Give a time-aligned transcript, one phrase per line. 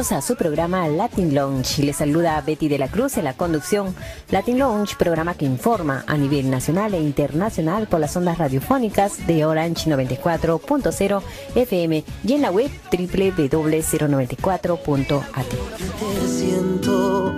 [0.00, 1.82] A su programa Latin Lounge.
[1.82, 3.94] Les saluda Betty de la Cruz en la conducción.
[4.30, 9.44] Latin Lounge, programa que informa a nivel nacional e internacional por las ondas radiofónicas de
[9.44, 11.22] Orange 94.0
[11.54, 15.46] FM y en la web www.094.at.
[15.98, 17.34] Te siento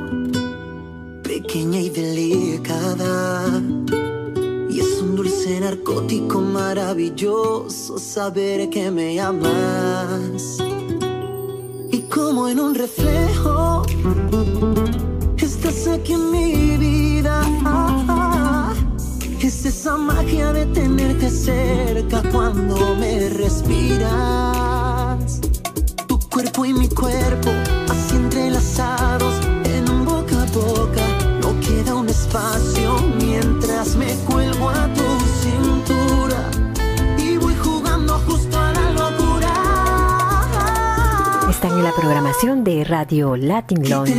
[1.25, 3.61] pequeña y delicada.
[4.71, 10.63] Y es un dulce narcótico maravilloso saber que me amas
[12.23, 13.83] como en un reflejo.
[15.37, 17.43] Estás aquí en mi vida.
[19.41, 24.11] Es esa magia de tenerte cerca cuando me respiras.
[26.07, 27.51] Tu cuerpo y mi cuerpo,
[27.91, 29.52] así entrelazados
[42.03, 44.13] programación de Radio Latin Lounge.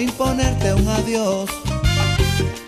[0.00, 1.50] Imponerte un adiós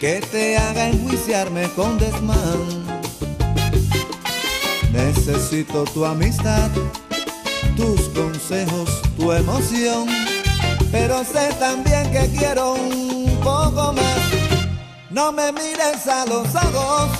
[0.01, 2.61] que te haga enjuiciarme con desmán.
[4.93, 6.71] Necesito tu amistad,
[7.77, 10.07] tus consejos, tu emoción,
[10.91, 14.21] pero sé también que quiero un poco más.
[15.11, 17.11] No me mires a los ojos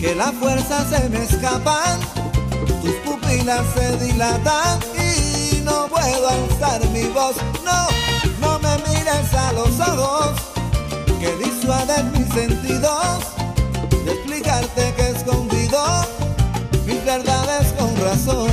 [0.00, 1.98] que las fuerzas se me escapan,
[2.82, 7.36] tus pupilas se dilatan y no puedo alzar mi voz.
[7.64, 8.05] No,
[9.06, 10.32] mires a los ojos,
[11.20, 13.24] que disuades mis sentidos,
[14.04, 15.78] de explicarte que escondido
[16.86, 18.50] mis verdades con razón.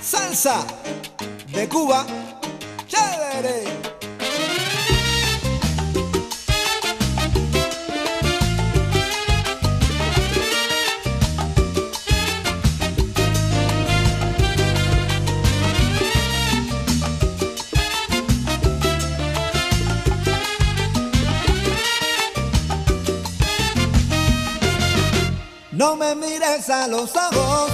[0.00, 0.64] Salsa
[1.52, 2.06] de Cuba.
[25.98, 27.70] No me mires a los ojos,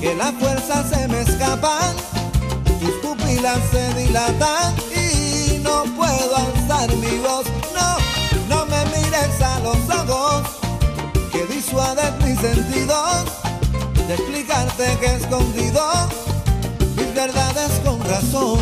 [0.00, 1.94] que la fuerza se me escapan,
[2.80, 7.46] tus pupilas se dilatan y no puedo alzar mi voz.
[7.72, 7.98] No,
[8.48, 10.42] no me mires a los ojos,
[11.30, 13.24] que disuades mis sentidos,
[14.08, 15.88] de explicarte que escondido
[16.96, 18.58] mis verdades con razón.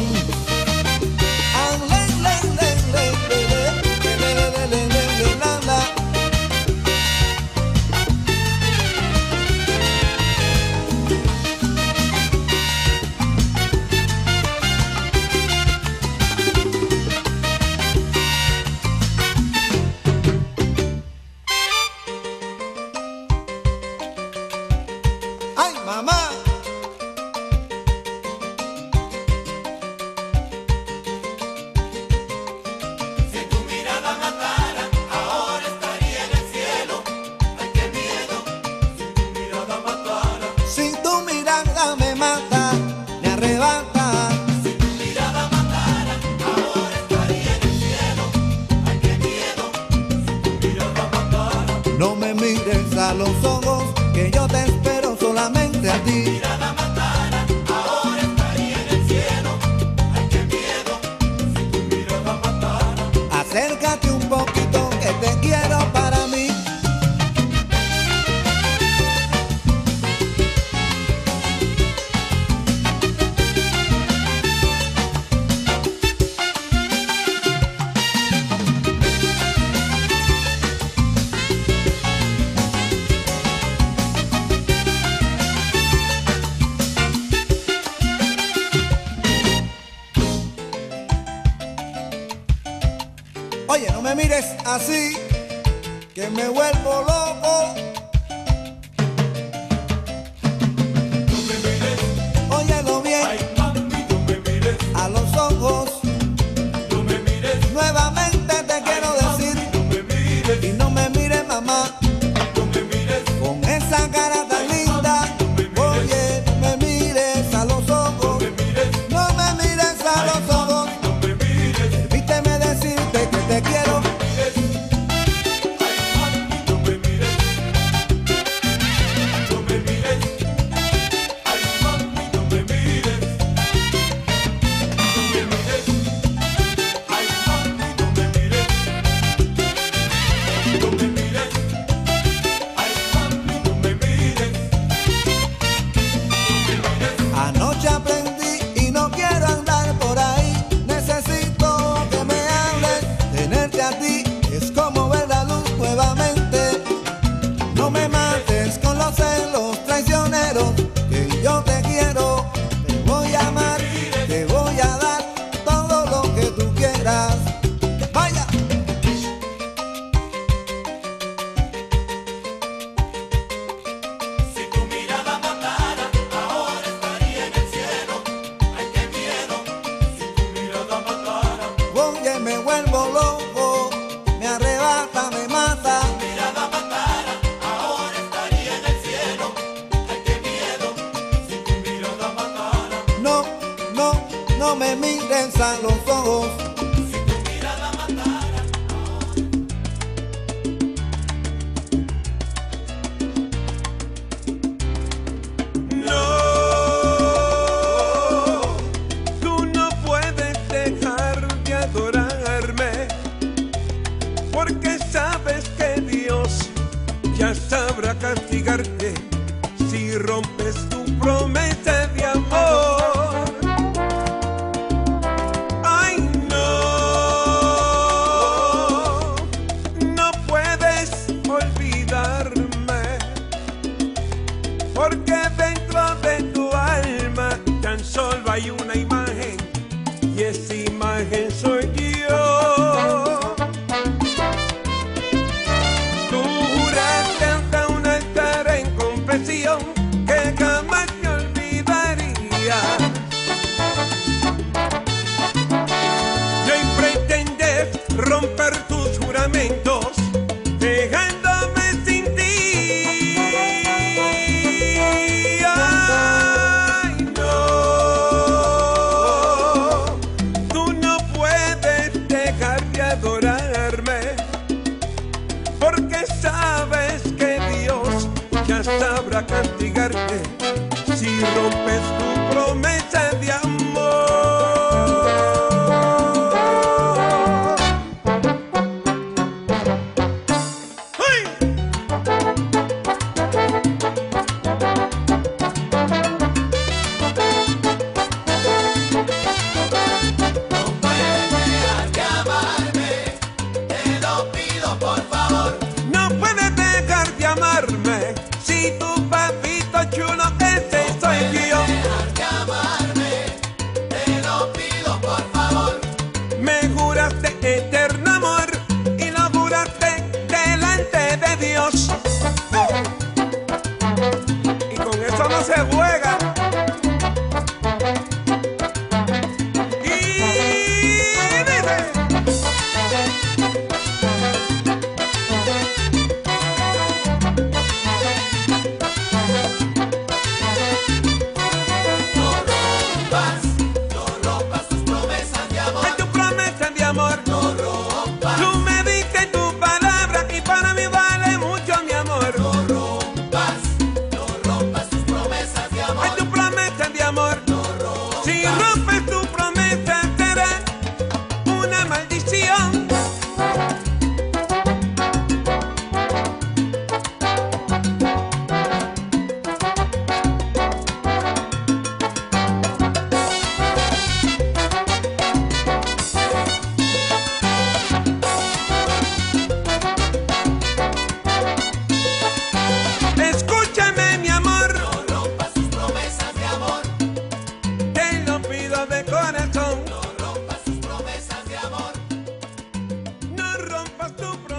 [281.84, 282.27] breath.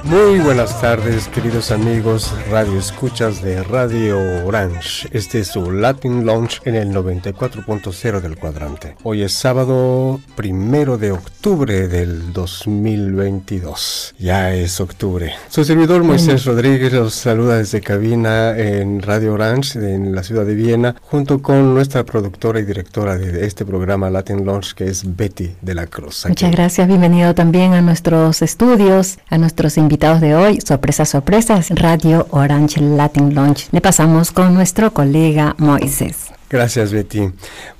[0.09, 5.07] Buenas tardes, queridos amigos radio escuchas de Radio Orange.
[5.11, 8.95] Este es su Latin Launch en el 94.0 del cuadrante.
[9.03, 14.15] Hoy es sábado primero de octubre del 2022.
[14.17, 15.33] Ya es octubre.
[15.49, 20.55] Su servidor Moisés Rodríguez los saluda desde cabina en Radio Orange en la ciudad de
[20.55, 25.55] Viena, junto con nuestra productora y directora de este programa Latin Launch, que es Betty
[25.61, 26.25] de la Cruz.
[26.27, 32.25] Muchas gracias, bienvenido también a nuestros estudios, a nuestros invitados de hoy, sorpresa, sorpresa, Radio
[32.29, 33.67] Orange Latin Launch.
[33.71, 36.31] Le pasamos con nuestro colega Moisés.
[36.49, 37.29] Gracias, Betty.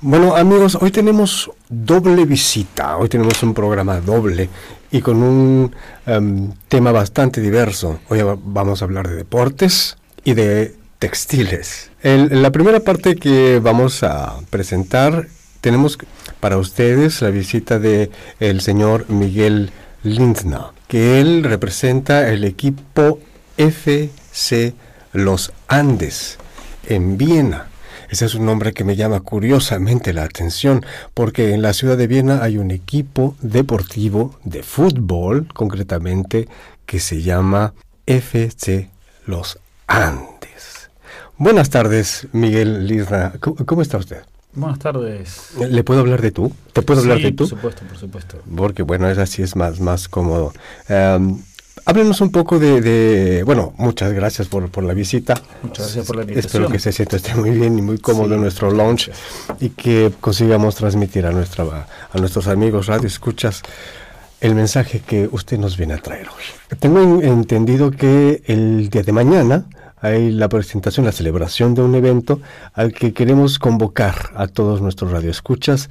[0.02, 2.98] Bueno, amigos, hoy tenemos doble visita.
[2.98, 4.50] Hoy tenemos un programa doble
[4.90, 5.74] y con un
[6.04, 8.00] em, tema bastante diverso.
[8.10, 11.90] Hoy vamos a hablar de deportes y de textiles.
[12.02, 15.26] En la primera parte que vamos a presentar
[15.62, 15.98] tenemos
[16.38, 18.10] para ustedes la visita de
[18.40, 19.70] el señor Miguel
[20.02, 23.20] Lindner que él representa el equipo
[23.56, 24.74] FC
[25.12, 26.38] Los Andes
[26.88, 27.68] en Viena.
[28.08, 32.08] Ese es un nombre que me llama curiosamente la atención, porque en la ciudad de
[32.08, 36.48] Viena hay un equipo deportivo de fútbol, concretamente,
[36.86, 37.74] que se llama
[38.06, 38.90] FC
[39.26, 40.90] Los Andes.
[41.36, 43.34] Buenas tardes, Miguel Lizra.
[43.38, 44.22] ¿Cómo está usted?
[44.54, 45.52] Buenas tardes.
[45.58, 46.52] ¿Le puedo hablar de tú?
[46.72, 47.48] ¿Te puedo hablar de tú?
[47.48, 48.36] Por supuesto, por supuesto.
[48.56, 50.52] Porque bueno, es así, es más, más cómodo.
[50.88, 51.40] Um,
[51.84, 55.34] háblenos un poco de, bueno, muchas gracias por, por, la visita.
[55.62, 56.46] Muchas gracias por la invitación.
[56.46, 59.10] Espero que se sienta esté muy bien y muy cómodo en nuestro launch
[59.60, 63.62] y que consigamos transmitir a nuestra a nuestros amigos radio escuchas
[64.40, 66.76] el mensaje que usted nos viene a traer hoy.
[66.78, 69.66] Tengo entendido que el día de mañana
[70.00, 72.40] hay la presentación, la celebración de un evento
[72.72, 75.90] al que queremos convocar a todos nuestros radioescuchas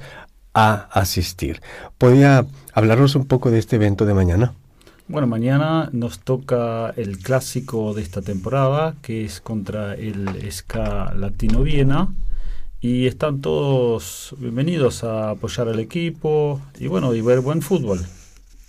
[0.54, 1.60] a asistir.
[1.98, 4.54] ¿Podría hablarnos un poco de este evento de mañana?
[5.08, 11.62] Bueno, mañana nos toca el clásico de esta temporada, que es contra el SK Latino
[11.62, 12.14] Viena.
[12.80, 18.00] Y están todos bienvenidos a apoyar al equipo y bueno, y ver buen fútbol.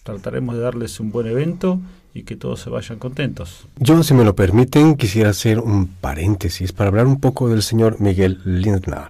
[0.03, 1.79] Trataremos de darles un buen evento
[2.13, 3.67] y que todos se vayan contentos.
[3.77, 7.99] Yo, si me lo permiten, quisiera hacer un paréntesis para hablar un poco del señor
[7.99, 9.07] Miguel Lindner.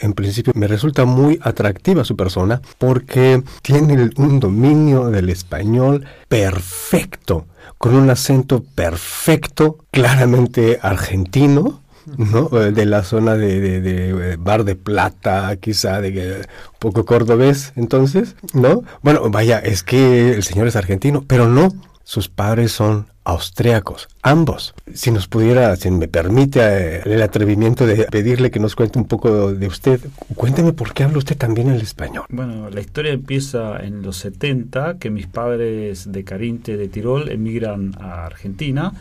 [0.00, 7.46] En principio me resulta muy atractiva su persona porque tiene un dominio del español perfecto,
[7.76, 11.82] con un acento perfecto, claramente argentino,
[12.16, 12.48] ¿no?
[12.48, 18.82] De la zona de, Bar de Plata, quizá de un poco cordobés, entonces, ¿no?
[19.02, 21.68] Bueno, vaya, es que el señor es argentino, pero no,
[22.04, 24.74] sus padres son austriacos, ambos.
[24.92, 29.06] Si nos pudiera, si me permite eh, el atrevimiento de pedirle que nos cuente un
[29.06, 30.00] poco de usted,
[30.34, 32.24] cuénteme por qué habla usted también el español.
[32.30, 37.94] Bueno, la historia empieza en los 70, que mis padres de Carinte de Tirol emigran
[38.00, 38.92] a Argentina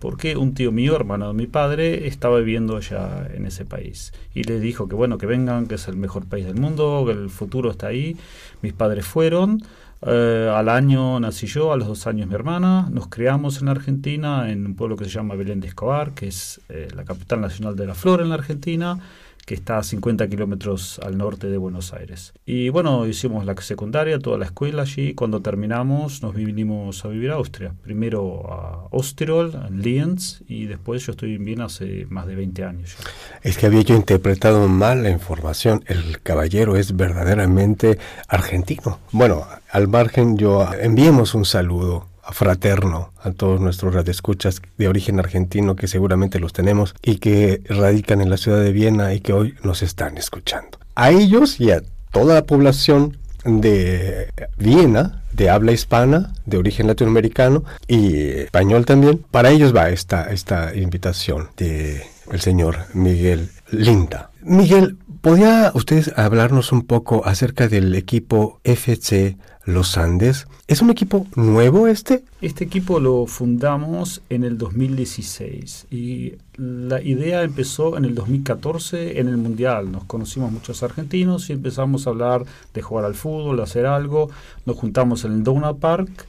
[0.00, 4.12] porque un tío mío, hermano de mi padre, estaba viviendo allá en ese país.
[4.34, 7.12] Y le dijo que bueno, que vengan, que es el mejor país del mundo, que
[7.12, 8.16] el futuro está ahí.
[8.62, 9.62] Mis padres fueron,
[10.02, 12.88] eh, al año nací yo, a los dos años mi hermana.
[12.90, 16.60] Nos criamos en Argentina, en un pueblo que se llama Belén de Escobar, que es
[16.68, 18.98] eh, la capital nacional de la flor en la Argentina
[19.46, 22.32] que está a 50 kilómetros al norte de Buenos Aires.
[22.46, 25.14] Y bueno, hicimos la secundaria, toda la escuela allí.
[25.14, 27.74] Cuando terminamos, nos vinimos a vivir a Austria.
[27.82, 32.64] Primero a Osterol, en Lienz, y después yo estoy en Viena hace más de 20
[32.64, 32.96] años.
[33.42, 35.84] Es que había yo interpretado mal la información.
[35.86, 38.98] El caballero es verdaderamente argentino.
[39.12, 45.76] Bueno, al margen, yo enviemos un saludo fraterno a todos nuestros radioescuchas de origen argentino
[45.76, 49.54] que seguramente los tenemos y que radican en la ciudad de Viena y que hoy
[49.62, 50.78] nos están escuchando.
[50.94, 51.82] A ellos y a
[52.12, 59.24] toda la población de Viena, de habla hispana, de origen latinoamericano y español también.
[59.30, 64.30] Para ellos va esta, esta invitación de el señor Miguel Linda.
[64.42, 70.46] Miguel, ¿podría usted hablarnos un poco acerca del equipo FC Los Andes?
[70.68, 72.24] ¿Es un equipo nuevo este?
[72.40, 79.28] Este equipo lo fundamos en el 2016 y la idea empezó en el 2014 en
[79.28, 79.92] el Mundial.
[79.92, 84.30] Nos conocimos muchos argentinos y empezamos a hablar de jugar al fútbol, hacer algo.
[84.64, 86.26] Nos juntamos en el Dona Park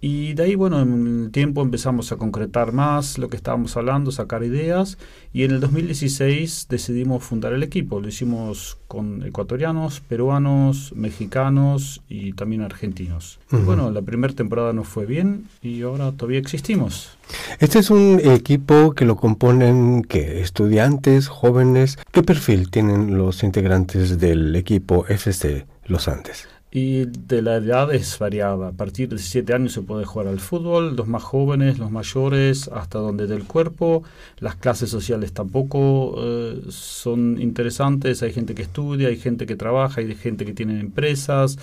[0.00, 4.12] y de ahí, bueno, en el tiempo empezamos a concretar más lo que estábamos hablando,
[4.12, 4.98] sacar ideas.
[5.32, 8.00] Y en el 2016 decidimos fundar el equipo.
[8.00, 13.38] Lo hicimos con ecuatorianos, peruanos, mexicanos y también argentinos.
[13.50, 17.16] Bueno, la primera temporada nos fue bien y ahora todavía existimos.
[17.58, 20.40] Este es un equipo que lo componen ¿qué?
[20.42, 21.98] estudiantes, jóvenes.
[22.12, 26.48] ¿Qué perfil tienen los integrantes del equipo FC Los Andes?
[26.76, 28.68] Y de la edad es variada.
[28.68, 32.68] A partir de 17 años se puede jugar al fútbol, los más jóvenes, los mayores,
[32.68, 34.02] hasta donde del cuerpo.
[34.40, 38.22] Las clases sociales tampoco eh, son interesantes.
[38.22, 41.58] Hay gente que estudia, hay gente que trabaja, hay gente que tiene empresas.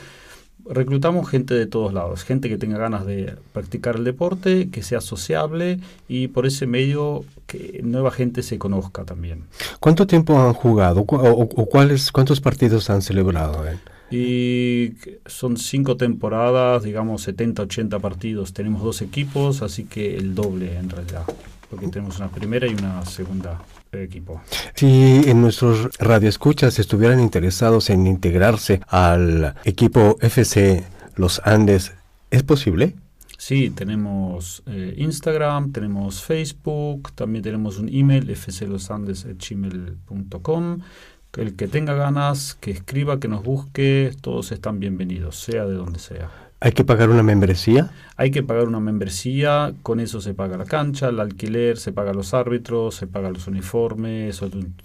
[0.66, 5.00] Reclutamos gente de todos lados, gente que tenga ganas de practicar el deporte, que sea
[5.00, 9.44] sociable y por ese medio que nueva gente se conozca también.
[9.80, 13.68] ¿Cuánto tiempo han jugado o, cuáles, cuántos partidos han celebrado?
[13.68, 13.78] Eh?
[14.12, 14.94] Y
[15.26, 18.54] son cinco temporadas, digamos 70, 80 partidos.
[18.54, 21.24] Tenemos dos equipos, así que el doble en realidad,
[21.70, 23.60] porque tenemos una primera y una segunda
[24.02, 24.42] equipo.
[24.76, 30.86] Si en nuestros radioescuchas estuvieran interesados en integrarse al equipo FC
[31.16, 31.92] Los Andes,
[32.32, 32.96] ¿es posible?
[33.38, 40.80] Sí, tenemos eh, Instagram, tenemos Facebook, también tenemos un email fclosandes.gmail.com
[41.38, 46.00] el que tenga ganas, que escriba, que nos busque, todos están bienvenidos, sea de donde
[46.00, 46.30] sea.
[46.60, 47.92] ¿Hay que pagar una membresía?
[48.16, 52.14] Hay que pagar una membresía, con eso se paga la cancha, el alquiler, se paga
[52.14, 54.42] los árbitros, se paga los uniformes,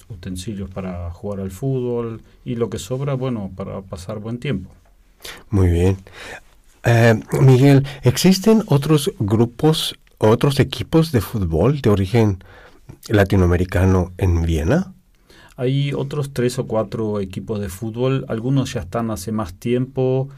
[0.09, 4.71] utensilios para jugar al fútbol y lo que sobra, bueno, para pasar buen tiempo.
[5.51, 5.99] Muy bien.
[6.85, 12.43] Eh, Miguel, ¿existen otros grupos, otros equipos de fútbol de origen
[13.09, 14.95] latinoamericano en Viena?
[15.59, 20.29] Hay otros tres o cuatro equipos de fútbol, algunos ya están hace más tiempo,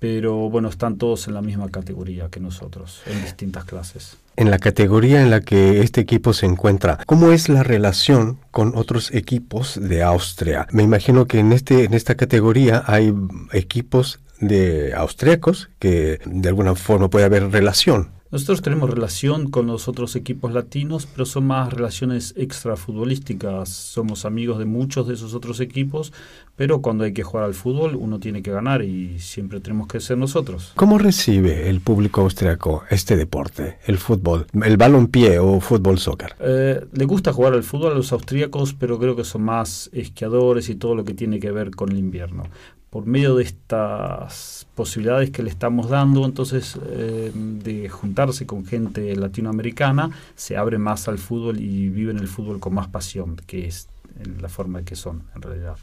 [0.00, 4.16] pero bueno, están todos en la misma categoría que nosotros, en distintas clases.
[4.34, 8.76] En la categoría en la que este equipo se encuentra, ¿cómo es la relación con
[8.76, 10.66] otros equipos de Austria?
[10.72, 13.14] Me imagino que en, este, en esta categoría hay
[13.52, 18.15] equipos de austriacos que de alguna forma puede haber relación.
[18.32, 23.68] Nosotros tenemos relación con los otros equipos latinos, pero son más relaciones extrafutbolísticas.
[23.68, 26.12] Somos amigos de muchos de esos otros equipos,
[26.56, 30.00] pero cuando hay que jugar al fútbol uno tiene que ganar y siempre tenemos que
[30.00, 30.72] ser nosotros.
[30.74, 36.34] ¿Cómo recibe el público austriaco este deporte, el fútbol, el balonpié o fútbol soccer?
[36.40, 40.68] Eh, le gusta jugar al fútbol a los austríacos, pero creo que son más esquiadores
[40.68, 42.42] y todo lo que tiene que ver con el invierno
[42.96, 49.14] por medio de estas posibilidades que le estamos dando, entonces eh, de juntarse con gente
[49.14, 53.90] latinoamericana, se abre más al fútbol y viven el fútbol con más pasión, que es
[54.20, 55.76] en la forma que son en realidad.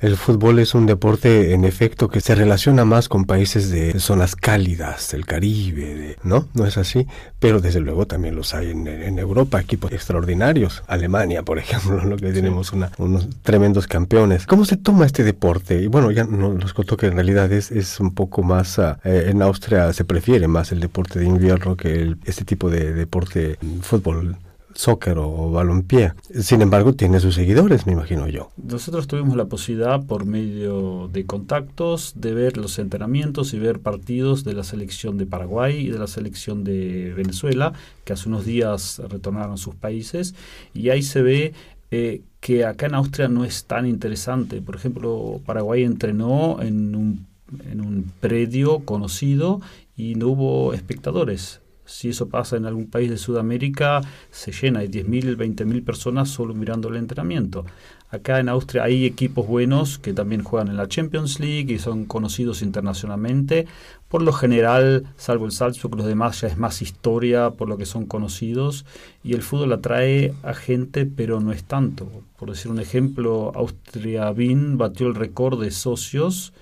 [0.00, 4.36] El fútbol es un deporte en efecto que se relaciona más con países de zonas
[4.36, 6.48] cálidas, del Caribe, ¿no?
[6.54, 7.06] No es así,
[7.38, 12.32] pero desde luego también los hay en, Europa, equipos extraordinarios, Alemania por ejemplo, lo que
[12.32, 14.46] tenemos unos tremendos campeones.
[14.46, 15.82] ¿Cómo se toma este deporte?
[15.82, 19.42] Y bueno, ya nos contó que en realidad es, es un poco más, eh, en
[19.42, 24.36] Austria se prefiere más el deporte de invierno que este tipo de deporte, fútbol
[24.78, 26.12] soccer o balompié.
[26.40, 28.52] Sin embargo, tiene sus seguidores, me imagino yo.
[28.56, 34.44] Nosotros tuvimos la posibilidad, por medio de contactos, de ver los entrenamientos y ver partidos
[34.44, 37.72] de la selección de Paraguay y de la selección de Venezuela,
[38.04, 40.36] que hace unos días retornaron a sus países,
[40.72, 41.54] y ahí se ve
[41.90, 44.62] eh, que acá en Austria no es tan interesante.
[44.62, 47.26] Por ejemplo, Paraguay entrenó en un,
[47.68, 49.60] en un predio conocido
[49.96, 54.88] y no hubo espectadores si eso pasa en algún país de Sudamérica, se llena, hay
[54.88, 57.64] 10.000, 20.000 personas solo mirando el entrenamiento.
[58.10, 62.04] Acá en Austria hay equipos buenos que también juegan en la Champions League y son
[62.04, 63.66] conocidos internacionalmente.
[64.08, 67.84] Por lo general, salvo el Salzburg, los demás ya es más historia por lo que
[67.84, 68.86] son conocidos.
[69.22, 72.08] Y el fútbol atrae a gente, pero no es tanto.
[72.38, 76.54] Por decir un ejemplo, Austria Wien batió el récord de socios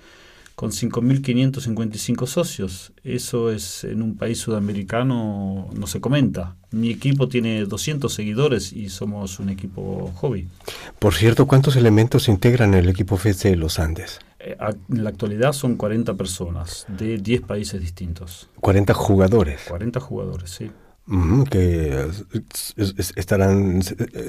[0.57, 2.91] con 5.555 socios.
[3.03, 6.55] Eso es en un país sudamericano, no se comenta.
[6.71, 10.47] Mi equipo tiene 200 seguidores y somos un equipo hobby.
[10.97, 14.19] Por cierto, ¿cuántos elementos integran el equipo FC Los Andes?
[14.39, 14.57] Eh,
[14.89, 18.49] en la actualidad son 40 personas de 10 países distintos.
[18.59, 19.61] 40 jugadores.
[19.67, 20.71] 40 jugadores, sí
[21.49, 22.07] que
[23.15, 23.81] estarán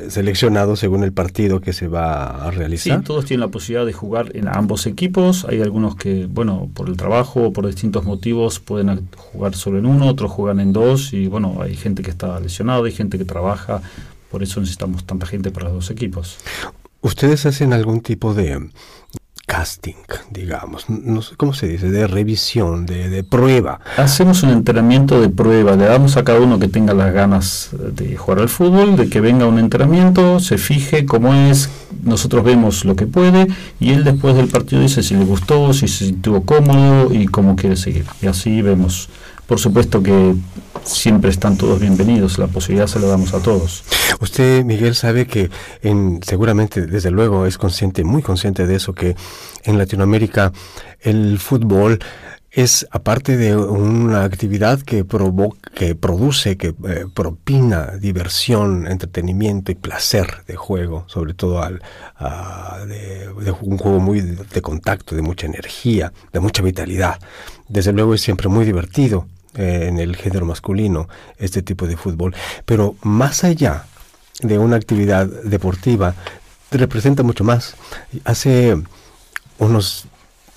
[0.09, 2.99] seleccionados según el partido que se va a realizar.
[2.99, 5.45] Sí, todos tienen la posibilidad de jugar en ambos equipos.
[5.49, 9.87] Hay algunos que, bueno, por el trabajo o por distintos motivos pueden jugar solo en
[9.87, 13.25] uno, otros juegan en dos y, bueno, hay gente que está lesionada, hay gente que
[13.25, 13.83] trabaja.
[14.31, 16.39] Por eso necesitamos tanta gente para los dos equipos.
[17.01, 18.71] ¿Ustedes hacen algún tipo de
[19.49, 19.95] casting,
[20.31, 23.81] digamos, no sé cómo se dice, de revisión, de, prueba.
[23.97, 28.15] Hacemos un entrenamiento de prueba, le damos a cada uno que tenga las ganas de
[28.17, 31.71] jugar al fútbol, de que venga un entrenamiento, se fije cómo es,
[32.05, 33.49] nosotros vemos lo que puede
[33.81, 37.57] y él después del partido dice si le gustó, si se sintió cómodo y cómo
[37.57, 38.05] quiere seguir.
[38.21, 39.09] Y así vemos.
[39.49, 40.35] Por supuesto que
[40.85, 43.83] siempre están todos bienvenidos, la posibilidad se la damos a todos.
[44.21, 45.49] Usted, Miguel, sabe que
[45.81, 49.17] en, seguramente, desde luego, es consciente, muy consciente de eso, que
[49.65, 50.53] en Latinoamérica
[51.01, 51.99] el fútbol
[52.51, 59.77] es aparte de una actividad que provoca, que produce, que eh, propina diversión, entretenimiento y
[59.77, 61.81] placer de juego, sobre todo al,
[62.87, 67.19] de, un juego muy de, contacto, de mucha energía, de mucha vitalidad.
[67.67, 69.27] Desde luego es siempre muy divertido
[69.59, 73.87] eh, en el género masculino este tipo de fútbol, pero más allá
[74.41, 76.15] de una actividad deportiva
[76.71, 77.75] representa mucho más.
[78.25, 78.81] Hace
[79.59, 80.07] unos,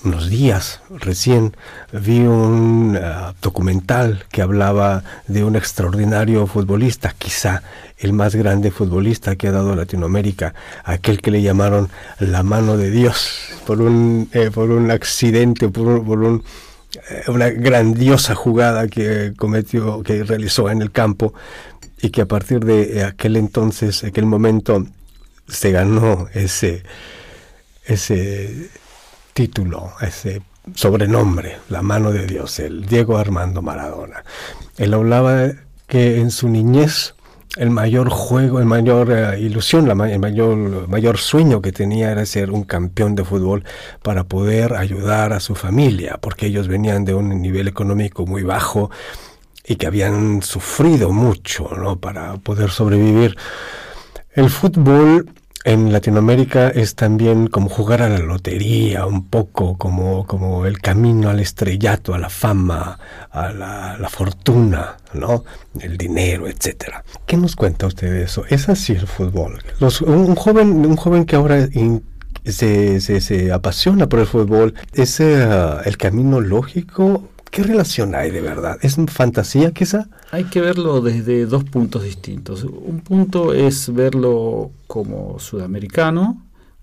[0.03, 1.55] unos días recién
[1.91, 7.63] vi un uh, documental que hablaba de un extraordinario futbolista, quizá
[7.97, 12.91] el más grande futbolista que ha dado Latinoamérica, aquel que le llamaron la mano de
[12.91, 16.43] Dios por un, eh, por un accidente, por, por un,
[17.27, 21.33] una grandiosa jugada que cometió, que realizó en el campo,
[22.01, 24.85] y que a partir de aquel entonces, aquel momento,
[25.47, 26.83] se ganó ese,
[27.85, 28.69] ese
[29.33, 30.41] título, ese
[30.75, 34.23] sobrenombre, la mano de Dios, el Diego Armando Maradona.
[34.77, 35.51] Él hablaba
[35.87, 37.15] que en su niñez
[37.57, 42.25] el mayor juego, el mayor eh, ilusión, la, el mayor, mayor sueño que tenía era
[42.25, 43.63] ser un campeón de fútbol
[44.01, 48.89] para poder ayudar a su familia, porque ellos venían de un nivel económico muy bajo
[49.65, 51.99] y que habían sufrido mucho ¿no?
[51.99, 53.35] para poder sobrevivir.
[54.33, 55.29] El fútbol
[55.63, 61.29] en Latinoamérica es también como jugar a la lotería, un poco como, como el camino
[61.29, 62.97] al estrellato, a la fama,
[63.31, 65.43] a la, fortuna, ¿no?
[65.79, 67.03] El dinero, etcétera.
[67.25, 68.43] ¿Qué nos cuenta usted de eso?
[68.49, 69.63] ¿Es así el fútbol?
[70.05, 71.67] un, joven, un joven que ahora
[72.45, 75.47] se, se, apasiona por el fútbol, ¿es eh,
[75.85, 78.77] el camino lógico ¿Qué relación hay de verdad?
[78.81, 80.07] ¿Es fantasía quizá?
[80.31, 82.63] Hay que verlo desde dos puntos distintos.
[82.63, 86.41] Un punto es verlo como sudamericano,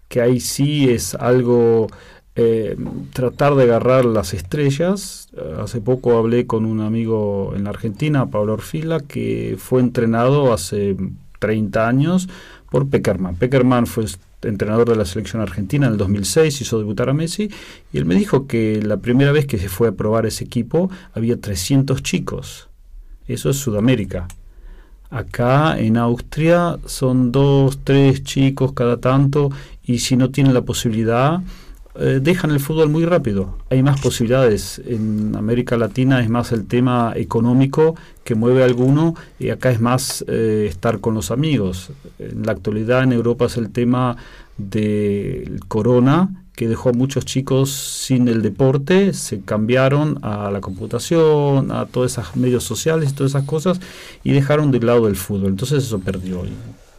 [0.08, 1.86] que ahí sí es algo
[2.34, 2.76] eh,
[3.14, 5.30] tratar de agarrar las estrellas.
[5.58, 10.96] Hace poco hablé con un amigo en la Argentina, Pablo Orfila, que fue entrenado hace
[11.38, 12.28] 30 años
[12.70, 13.36] por Peckerman.
[13.36, 14.04] Peckerman fue
[14.42, 17.50] entrenador de la selección argentina en el 2006, hizo debutar a Messi,
[17.92, 20.90] y él me dijo que la primera vez que se fue a probar ese equipo
[21.12, 22.68] había 300 chicos.
[23.26, 24.28] Eso es Sudamérica.
[25.10, 29.50] Acá en Austria son dos, tres chicos cada tanto,
[29.82, 31.40] y si no tienen la posibilidad,
[31.98, 33.58] eh, dejan el fútbol muy rápido.
[33.70, 34.80] Hay más posibilidades.
[34.86, 39.80] En América Latina es más el tema económico que mueve a alguno y acá es
[39.80, 41.90] más eh, estar con los amigos.
[42.18, 44.16] En la actualidad en Europa es el tema
[44.56, 51.70] del corona que dejó a muchos chicos sin el deporte, se cambiaron a la computación,
[51.70, 53.80] a todos esos medios sociales y todas esas cosas
[54.24, 55.50] y dejaron de lado el fútbol.
[55.50, 56.42] Entonces eso perdió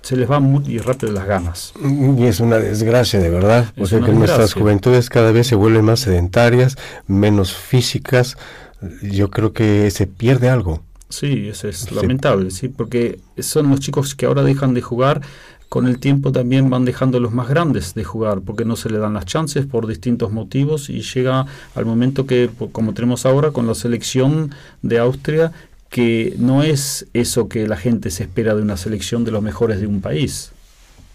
[0.01, 1.73] se les va muy rápido las ganas.
[1.83, 6.01] Y es una desgracia, de verdad, porque que nuestras juventudes cada vez se vuelven más
[6.01, 8.37] sedentarias, menos físicas.
[9.01, 10.81] Yo creo que se pierde algo.
[11.09, 15.21] Sí, eso es lamentable, sí, porque son los chicos que ahora dejan de jugar,
[15.69, 18.97] con el tiempo también van dejando los más grandes de jugar, porque no se le
[18.97, 23.67] dan las chances por distintos motivos y llega al momento que, como tenemos ahora con
[23.67, 25.51] la selección de Austria,
[25.89, 29.81] que no es eso que la gente se espera de una selección de los mejores
[29.81, 30.51] de un país.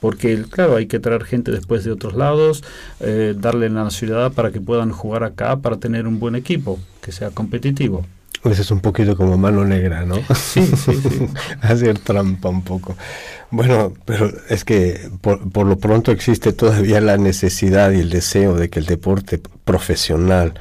[0.01, 2.63] Porque, claro, hay que traer gente después de otros lados,
[3.01, 7.11] eh, darle la nacionalidad para que puedan jugar acá, para tener un buen equipo, que
[7.11, 8.05] sea competitivo.
[8.43, 10.17] Pues es un poquito como mano negra, ¿no?
[10.35, 11.27] Sí, sí, sí.
[11.63, 12.95] Hacer trampa un poco.
[13.51, 18.57] Bueno, pero es que por, por, lo pronto existe todavía la necesidad y el deseo
[18.57, 20.53] de que el deporte profesional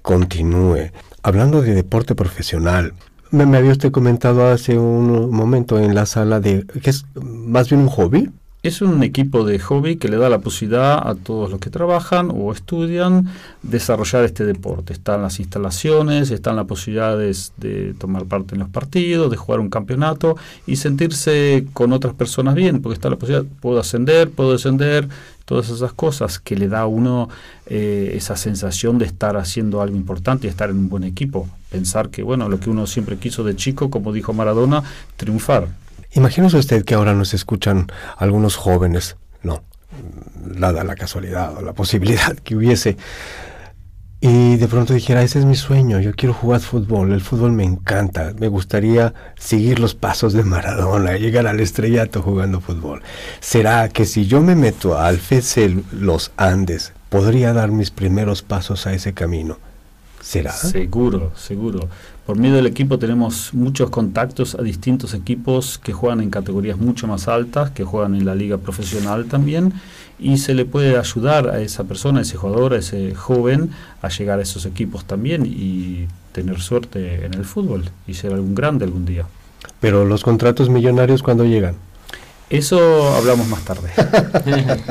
[0.00, 0.92] continúe.
[1.22, 2.94] Hablando de deporte profesional,
[3.30, 7.82] me, había usted comentado hace un momento en la sala de que es más bien
[7.82, 8.30] un hobby.
[8.62, 12.32] Es un equipo de hobby que le da la posibilidad a todos los que trabajan
[12.34, 13.28] o estudian
[13.62, 14.92] desarrollar este deporte.
[14.92, 19.70] Están las instalaciones, están las posibilidades de tomar parte en los partidos, de jugar un
[19.70, 20.36] campeonato
[20.66, 25.08] y sentirse con otras personas bien, porque está la posibilidad, puedo ascender, puedo descender,
[25.46, 27.30] todas esas cosas que le da a uno
[27.66, 31.48] eh, esa sensación de estar haciendo algo importante y estar en un buen equipo.
[31.70, 34.82] Pensar que, bueno, lo que uno siempre quiso de chico, como dijo Maradona,
[35.16, 35.68] triunfar.
[36.12, 37.86] Imagínese usted que ahora nos escuchan
[38.18, 39.62] algunos jóvenes, no,
[40.44, 42.96] dada la casualidad o la posibilidad que hubiese,
[44.28, 47.62] y de pronto dijera, ese es mi sueño, yo quiero jugar fútbol, el fútbol me
[47.62, 53.02] encanta, me gustaría seguir los pasos de Maradona, llegar al estrellato jugando fútbol.
[53.38, 58.88] ¿Será que si yo me meto al FC Los Andes, podría dar mis primeros pasos
[58.88, 59.58] a ese camino?
[60.20, 60.50] ¿Será?
[60.50, 61.88] Seguro, seguro.
[62.26, 67.06] Por medio del equipo tenemos muchos contactos a distintos equipos que juegan en categorías mucho
[67.06, 69.72] más altas, que juegan en la liga profesional también,
[70.18, 73.70] y se le puede ayudar a esa persona, a ese jugador, a ese joven,
[74.02, 78.56] a llegar a esos equipos también y tener suerte en el fútbol y ser algún
[78.56, 79.26] grande algún día.
[79.78, 81.76] Pero los contratos millonarios, ¿cuándo llegan?
[82.50, 83.90] Eso hablamos más tarde.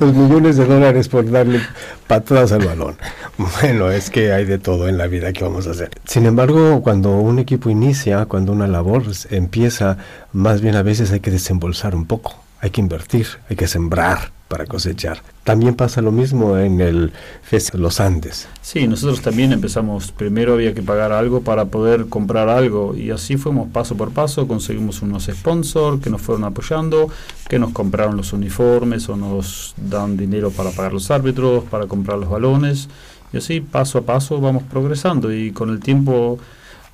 [0.00, 1.60] Los millones de dólares por darle
[2.06, 2.96] patadas al balón.
[3.36, 5.90] Bueno, es que hay de todo en la vida que vamos a hacer.
[6.04, 9.98] Sin embargo, cuando un equipo inicia, cuando una labor empieza,
[10.32, 14.35] más bien a veces hay que desembolsar un poco, hay que invertir, hay que sembrar
[14.48, 15.22] para cosechar.
[15.44, 18.48] También pasa lo mismo en el FES Los Andes.
[18.62, 23.36] Sí, nosotros también empezamos, primero había que pagar algo para poder comprar algo y así
[23.36, 27.08] fuimos paso por paso, conseguimos unos sponsors que nos fueron apoyando,
[27.48, 32.18] que nos compraron los uniformes o nos dan dinero para pagar los árbitros, para comprar
[32.18, 32.88] los balones
[33.32, 36.38] y así paso a paso vamos progresando y con el tiempo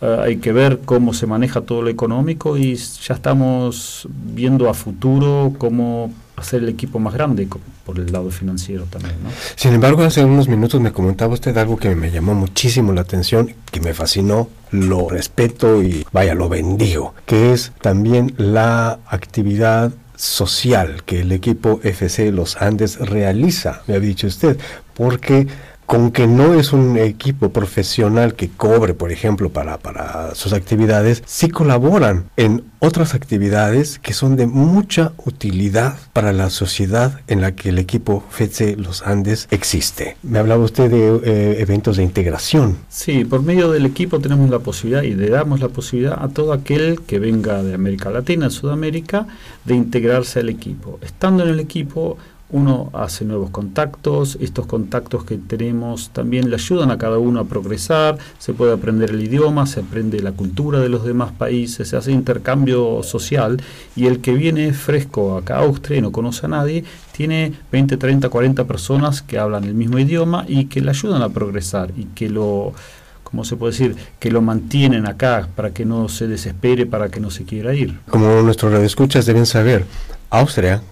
[0.02, 4.74] Uh, hay que ver cómo se maneja todo lo económico y ya estamos viendo a
[4.74, 7.48] futuro cómo hacer el equipo más grande
[7.84, 9.14] por el lado financiero también.
[9.22, 9.30] ¿no?
[9.56, 13.54] Sin embargo, hace unos minutos me comentaba usted algo que me llamó muchísimo la atención,
[13.70, 21.02] que me fascinó, lo respeto y vaya, lo bendigo, que es también la actividad social
[21.04, 24.58] que el equipo FC Los Andes realiza, me ha dicho usted,
[24.94, 25.48] porque
[25.86, 31.22] con que no es un equipo profesional que cobre, por ejemplo, para, para sus actividades,
[31.26, 37.54] sí colaboran en otras actividades que son de mucha utilidad para la sociedad en la
[37.54, 40.16] que el equipo FETSE Los Andes existe.
[40.22, 42.78] Me hablaba usted de eh, eventos de integración.
[42.88, 46.52] Sí, por medio del equipo tenemos la posibilidad y le damos la posibilidad a todo
[46.52, 49.26] aquel que venga de América Latina, Sudamérica,
[49.64, 50.98] de integrarse al equipo.
[51.02, 52.18] Estando en el equipo,
[52.52, 57.44] uno hace nuevos contactos, estos contactos que tenemos también le ayudan a cada uno a
[57.44, 61.96] progresar, se puede aprender el idioma, se aprende la cultura de los demás países, se
[61.96, 63.60] hace intercambio social
[63.96, 67.96] y el que viene fresco acá a Austria y no conoce a nadie, tiene 20,
[67.96, 72.04] 30, 40 personas que hablan el mismo idioma y que le ayudan a progresar y
[72.04, 72.74] que lo
[73.32, 73.96] ¿cómo se puede decir?
[74.18, 77.98] Que lo mantienen acá para que no se desespere, para que no se quiera ir.
[78.10, 79.86] Como nuestros radioescuchas deben saber,
[80.28, 80.82] Austria,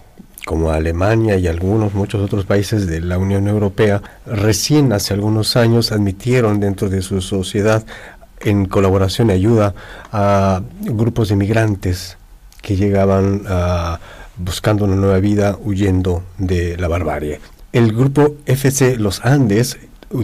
[0.45, 5.91] como Alemania y algunos muchos otros países de la Unión Europea, recién hace algunos años
[5.91, 7.85] admitieron dentro de su sociedad
[8.39, 9.75] en colaboración y ayuda
[10.11, 12.17] a grupos de migrantes
[12.61, 13.97] que llegaban uh,
[14.37, 17.39] buscando una nueva vida huyendo de la barbarie.
[17.71, 19.77] El grupo FC Los Andes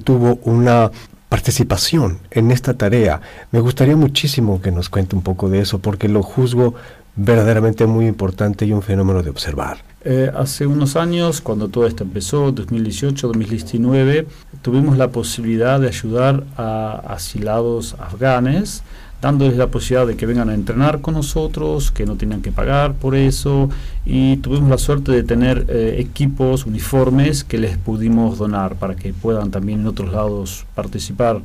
[0.04, 0.92] tuvo una
[1.30, 3.22] participación en esta tarea.
[3.52, 6.76] Me gustaría muchísimo que nos cuente un poco de eso porque lo juzgo
[7.18, 9.80] verdaderamente muy importante y un fenómeno de observar.
[10.06, 14.28] Eh, hace unos años, cuando todo esto empezó, 2018, 2019,
[14.62, 18.84] tuvimos la posibilidad de ayudar a asilados afganes,
[19.20, 22.94] dándoles la posibilidad de que vengan a entrenar con nosotros, que no tenían que pagar
[22.94, 23.70] por eso,
[24.06, 29.12] y tuvimos la suerte de tener eh, equipos, uniformes que les pudimos donar para que
[29.12, 31.42] puedan también en otros lados participar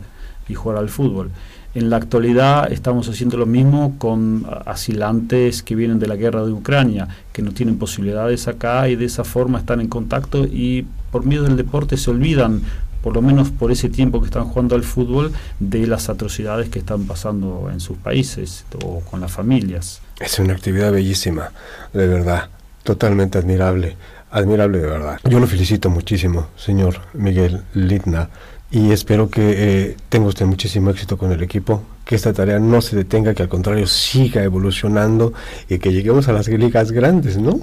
[0.48, 1.30] y jugar al fútbol.
[1.74, 6.52] En la actualidad estamos haciendo lo mismo con asilantes que vienen de la guerra de
[6.52, 11.24] Ucrania, que no tienen posibilidades acá y de esa forma están en contacto y por
[11.24, 12.61] medio del deporte se olvidan,
[13.02, 16.78] por lo menos por ese tiempo que están jugando al fútbol, de las atrocidades que
[16.78, 20.02] están pasando en sus países o con las familias.
[20.20, 21.52] Es una actividad bellísima,
[21.94, 22.50] de verdad,
[22.82, 23.96] totalmente admirable,
[24.30, 25.20] admirable de verdad.
[25.24, 28.28] Yo lo felicito muchísimo, señor Miguel Litna
[28.72, 32.80] y espero que eh, tenga usted muchísimo éxito con el equipo, que esta tarea no
[32.80, 35.35] se detenga, que al contrario siga evolucionando
[35.68, 37.61] y que lleguemos a las ligas grandes, ¿no?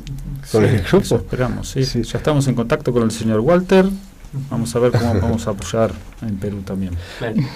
[0.52, 1.00] Con el grupo.
[1.00, 1.82] Eso esperamos, sí.
[2.04, 3.88] Ya estamos en contacto con el señor Walter.
[4.52, 5.92] Vamos a ver cómo vamos a apoyar
[6.22, 6.96] en Perú también.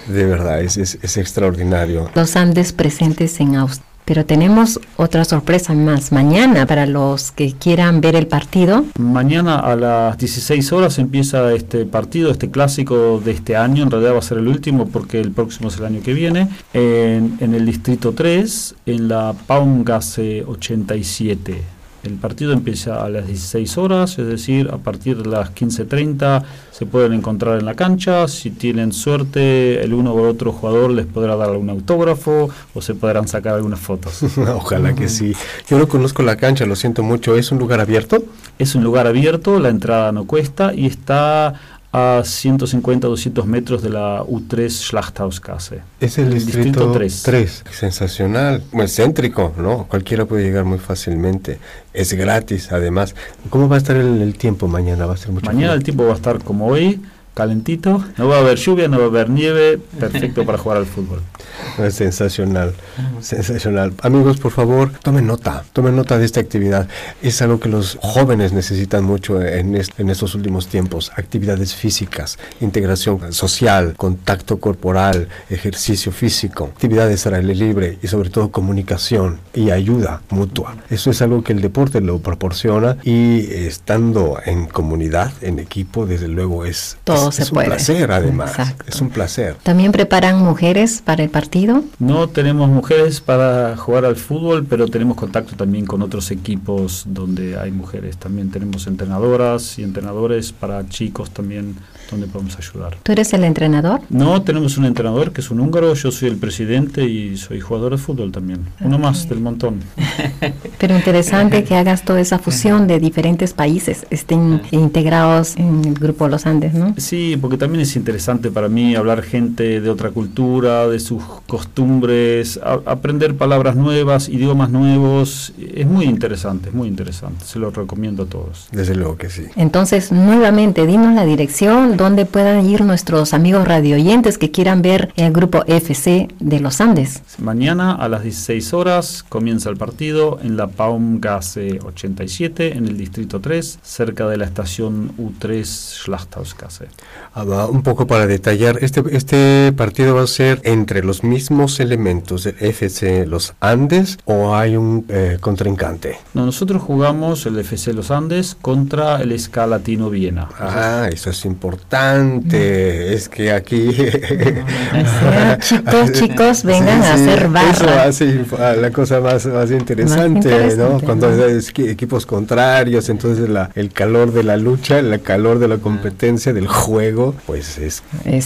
[0.08, 2.10] De verdad, es, es, es extraordinario.
[2.16, 3.93] Los Andes presentes en Australia.
[4.04, 6.12] Pero tenemos otra sorpresa más.
[6.12, 8.84] Mañana, para los que quieran ver el partido.
[8.98, 13.84] Mañana a las 16 horas empieza este partido, este clásico de este año.
[13.84, 16.48] En realidad va a ser el último porque el próximo es el año que viene.
[16.72, 21.73] En, en el distrito 3, en la Paungase 87.
[22.04, 26.84] El partido empieza a las 16 horas, es decir, a partir de las 15.30 se
[26.84, 28.28] pueden encontrar en la cancha.
[28.28, 32.94] Si tienen suerte, el uno u otro jugador les podrá dar algún autógrafo o se
[32.94, 34.22] podrán sacar algunas fotos.
[34.54, 35.32] Ojalá que sí.
[35.66, 37.36] Yo no conozco la cancha, lo siento mucho.
[37.36, 38.22] ¿Es un lugar abierto?
[38.58, 41.54] Es un lugar abierto, la entrada no cuesta y está
[41.96, 45.82] a 150 200 metros de la U3 Schlachthauskasse.
[46.00, 47.64] Es el, distrito, 3.
[47.70, 49.86] Sensacional, muy céntrico, ¿no?
[49.86, 51.60] Cualquiera puede llegar muy fácilmente.
[51.92, 53.14] Es gratis, además.
[53.48, 55.06] ¿Cómo va a estar el, tiempo mañana?
[55.06, 57.00] ¿Va a ser mucho Mañana el tiempo va a estar como hoy,
[57.34, 58.02] calentito.
[58.16, 59.78] No va a haber lluvia, no va a haber nieve.
[59.98, 61.20] Perfecto para jugar al fútbol.
[61.78, 62.74] Es sensacional,
[63.20, 63.92] sensacional.
[64.02, 66.88] Amigos, por favor, tomen nota, tomen nota de esta actividad.
[67.22, 71.12] Es algo que los jóvenes necesitan mucho en, en estos últimos tiempos.
[71.16, 78.50] Actividades físicas, integración social, contacto corporal, ejercicio físico, actividades al aire libre y sobre todo
[78.50, 80.76] comunicación y ayuda mutua.
[80.90, 86.28] Eso es algo que el deporte lo proporciona y estando en comunidad, en equipo, desde
[86.28, 88.54] luego es, Todo es, se es un placer además.
[88.86, 89.56] Es un placer.
[89.62, 91.84] También preparan mujeres para el partido.
[91.98, 97.58] No tenemos mujeres para jugar al fútbol, pero tenemos contacto también con otros equipos donde
[97.58, 98.16] hay mujeres.
[98.16, 101.76] También tenemos entrenadoras y entrenadores para chicos también
[102.14, 102.96] donde podemos ayudar.
[103.02, 104.00] ¿Tú eres el entrenador?
[104.10, 107.92] No, tenemos un entrenador que es un húngaro, yo soy el presidente y soy jugador
[107.92, 108.60] de fútbol también.
[108.80, 109.80] Uno más del montón.
[110.78, 116.28] Pero interesante que hagas toda esa fusión de diferentes países, estén integrados en el grupo
[116.28, 116.94] Los Andes, ¿no?
[116.96, 122.58] Sí, porque también es interesante para mí hablar gente de otra cultura, de sus costumbres,
[122.62, 125.52] a- aprender palabras nuevas, idiomas nuevos.
[125.74, 127.44] Es muy interesante, es muy interesante.
[127.44, 128.68] Se lo recomiendo a todos.
[128.72, 129.44] Desde luego que sí.
[129.56, 135.32] Entonces, nuevamente, dinos la dirección donde puedan ir nuestros amigos radioyentes que quieran ver el
[135.32, 137.22] grupo FC de Los Andes.
[137.38, 143.40] Mañana a las 16 horas comienza el partido en la Paumgasse 87, en el distrito
[143.40, 146.88] 3, cerca de la estación U3 Schlachthauskasse.
[147.32, 151.80] Ah, va, un poco para detallar, este, este partido va a ser entre los mismos
[151.80, 156.18] elementos del FC Los Andes o hay un eh, contrincante.
[156.34, 160.48] No, nosotros jugamos el FC Los Andes contra el SK Latino Viena.
[160.60, 161.83] Ah, eso es importante.
[161.94, 163.88] Es que aquí.
[165.60, 168.06] chicos, chicos, vengan a hacer barra.
[168.06, 170.36] Eso hace la cosa más, más interesante, ¿no?
[170.36, 175.58] interesante, Cuando es que- equipos contrarios, entonces la, el calor de la lucha, el calor
[175.60, 178.02] de la competencia, del juego, pues es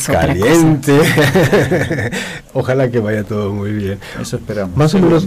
[0.07, 0.99] caliente.
[2.53, 3.99] Ojalá que vaya todo muy bien.
[4.21, 4.77] Eso esperamos.
[4.77, 5.27] Más o menos,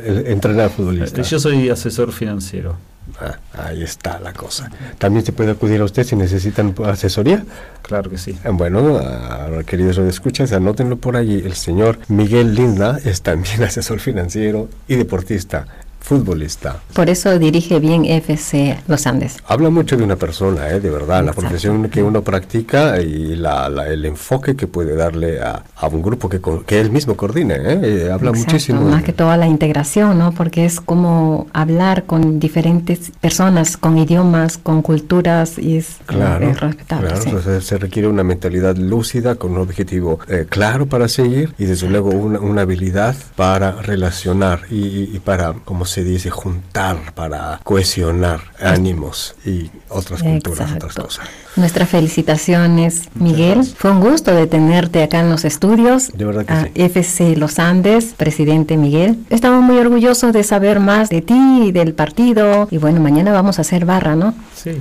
[0.07, 1.21] el entrenar futbolista?
[1.21, 2.77] Eh, Yo soy asesor financiero.
[3.21, 4.71] Ah, ahí está la cosa.
[4.99, 7.45] También se puede acudir a usted si necesitan asesoría.
[7.83, 8.33] Claro que sí.
[8.45, 11.41] Eh, Bueno, ah, queridos escuchas, anótenlo por allí.
[11.45, 15.67] El señor Miguel Linda es también asesor financiero y deportista
[16.07, 16.81] futbolista.
[16.95, 19.37] Por eso dirige bien FC Los Andes.
[19.49, 20.79] Habla mucho de una persona, ¿eh?
[20.81, 21.41] de verdad, la Exacto.
[21.43, 26.03] profesión que uno practica y la, la- el enfoque que puede darle a, a un
[26.03, 27.55] grupo que, que él mismo coordine.
[27.57, 27.81] ¿eh?
[27.83, 28.81] Eh, habla Exacto, muchísimo.
[28.83, 30.31] Más que todo la integración, ¿no?
[30.33, 36.61] Porque es como hablar con diferentes personas, con idiomas, con culturas y es, Claro, es
[36.61, 37.09] respetable.
[37.09, 37.29] claro, sí.
[37.31, 41.89] entonces se requiere una mentalidad lúcida con un objetivo eh, claro para seguir y desde
[41.89, 47.61] luego una, una habilidad para relacionar y, y- y para, como se dice, juntar, para
[47.65, 51.03] cohesionar ánimos y otras culturas, otras Exacto.
[51.03, 51.27] cosas.
[51.57, 53.65] Nuestras felicitaciones, Miguel.
[53.65, 56.11] Fue un gusto de tenerte acá en los estudios.
[56.13, 56.71] De verdad que a sí.
[56.75, 59.19] FC Los Andes, presidente Miguel.
[59.31, 62.69] Estamos muy orgullosos de saber más de ti y del partido.
[62.71, 64.35] Y bueno, mañana vamos a hacer barra, ¿no?
[64.55, 64.73] Sí.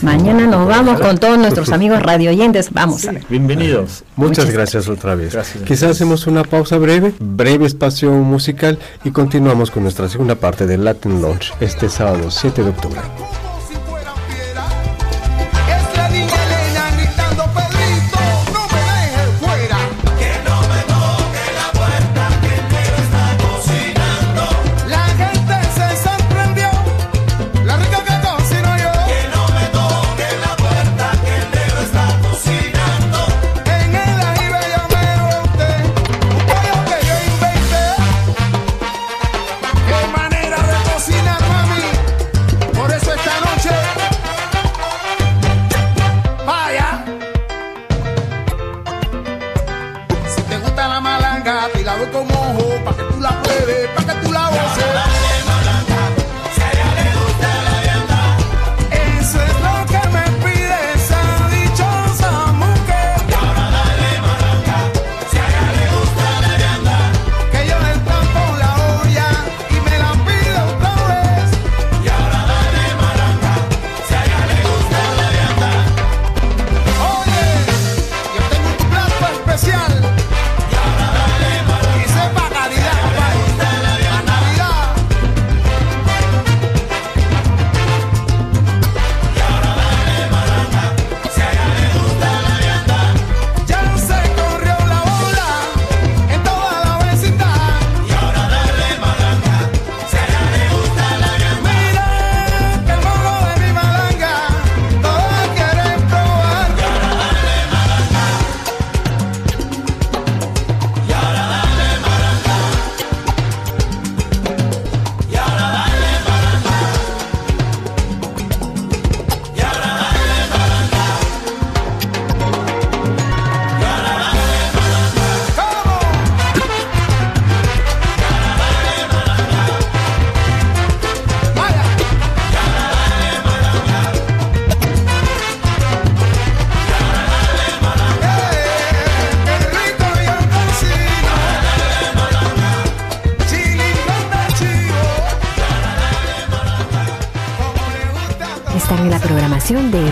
[0.00, 2.72] Mañana nos vamos con todos nuestros amigos radio oyentes.
[2.72, 3.06] Vamos.
[3.28, 4.04] Bienvenidos.
[4.16, 5.32] Muchas Muchas gracias otra vez.
[5.32, 5.64] Gracias.
[5.64, 10.84] Quizás hacemos una pausa breve, breve espacio musical y continuamos con nuestra segunda parte del
[10.84, 13.00] Latin Launch este sábado 7 de octubre.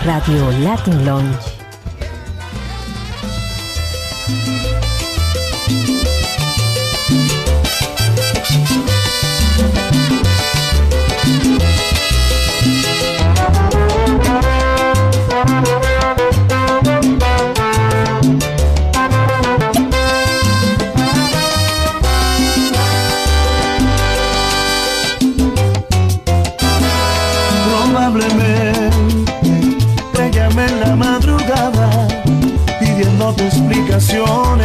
[0.03, 1.60] Radio Latin Lounge.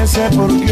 [0.06, 0.65] Explicaciones de por qué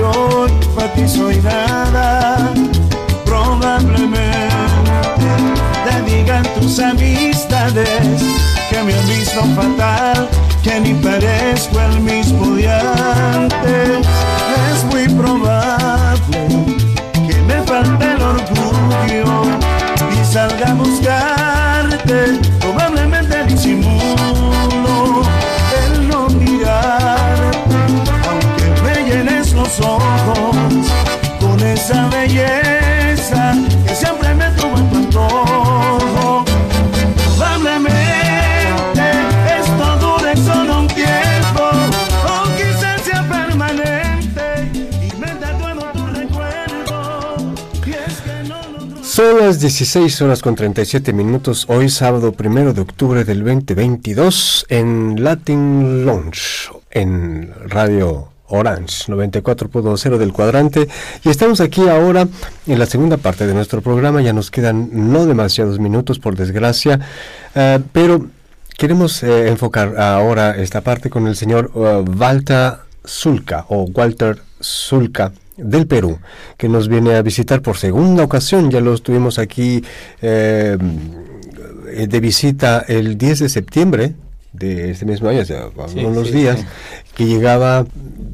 [49.15, 55.23] Son las 16 horas con 37 minutos, hoy sábado primero de octubre del 2022 en
[55.23, 60.89] Latin Launch, en Radio Orange 94.0 del cuadrante.
[61.25, 62.27] Y estamos aquí ahora
[62.67, 66.99] en la segunda parte de nuestro programa ya nos quedan no demasiados minutos por desgracia
[67.55, 68.27] eh, pero
[68.77, 75.31] queremos eh, enfocar ahora esta parte con el señor uh, Walter Zulka o Walter Zulka
[75.57, 76.19] del Perú,
[76.57, 78.71] que nos viene a visitar por segunda ocasión.
[78.71, 79.83] Ya lo estuvimos aquí
[80.23, 80.77] eh,
[82.09, 84.15] de visita el 10 de septiembre
[84.55, 86.67] de este mismo año, sea, Sí, unos sí, días, sí.
[87.15, 87.85] que llegaba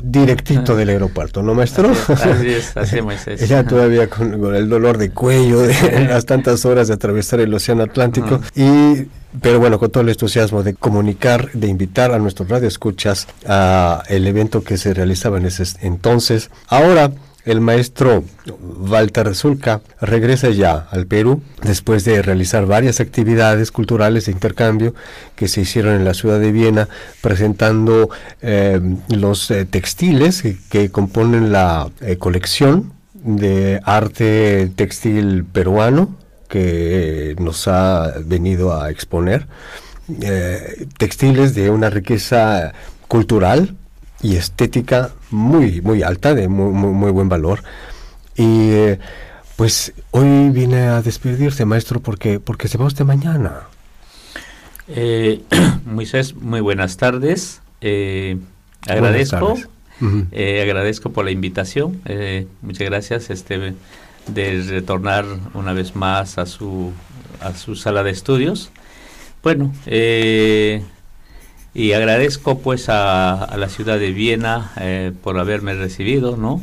[0.03, 1.91] directito del aeropuerto, ¿no, maestro?
[1.91, 3.43] Así es, así es, así Moisés.
[3.43, 7.53] Ella todavía con, con el dolor de cuello de las tantas horas de atravesar el
[7.53, 9.07] Océano Atlántico y
[9.41, 14.27] pero bueno, con todo el entusiasmo de comunicar, de invitar a nuestros radioescuchas a el
[14.27, 16.51] evento que se realizaba en ese entonces.
[16.67, 17.13] Ahora
[17.45, 18.25] el maestro
[18.61, 24.95] Walter Zulka regresa ya al Perú después de realizar varias actividades culturales de intercambio
[25.37, 26.89] que se hicieron en la ciudad de Viena,
[27.21, 28.11] presentando
[28.43, 36.17] eh, los eh, textiles que, componen la eh, colección de arte textil peruano
[36.49, 39.47] que nos ha venido a exponer.
[40.99, 42.73] Textiles de una riqueza
[43.07, 43.77] cultural
[44.23, 47.63] y estética muy, muy alta, de muy, muy, muy buen valor.
[48.37, 48.99] Y eh,
[49.57, 53.63] pues hoy vine a despedirse, maestro, porque, porque se va usted mañana.
[54.89, 55.43] Eh,
[55.85, 57.61] Moisés, muy buenas tardes.
[57.81, 58.37] Eh,
[58.87, 59.59] Buenas agradezco,
[60.01, 60.63] tardes.
[60.63, 62.01] Agradezco por la invitación.
[62.63, 63.75] muchas gracias este,
[64.27, 66.93] de retornar una vez más a su,
[67.41, 68.71] a su sala de estudios.
[69.43, 70.83] Bueno, eh,
[71.75, 76.61] y agradezco pues a, a la ciudad de Viena eh, por haberme recibido, ¿no?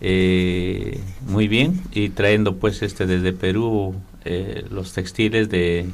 [0.00, 3.94] Eh, muy bien, y trayendo pues este desde Perú
[4.24, 5.86] eh, los textiles de,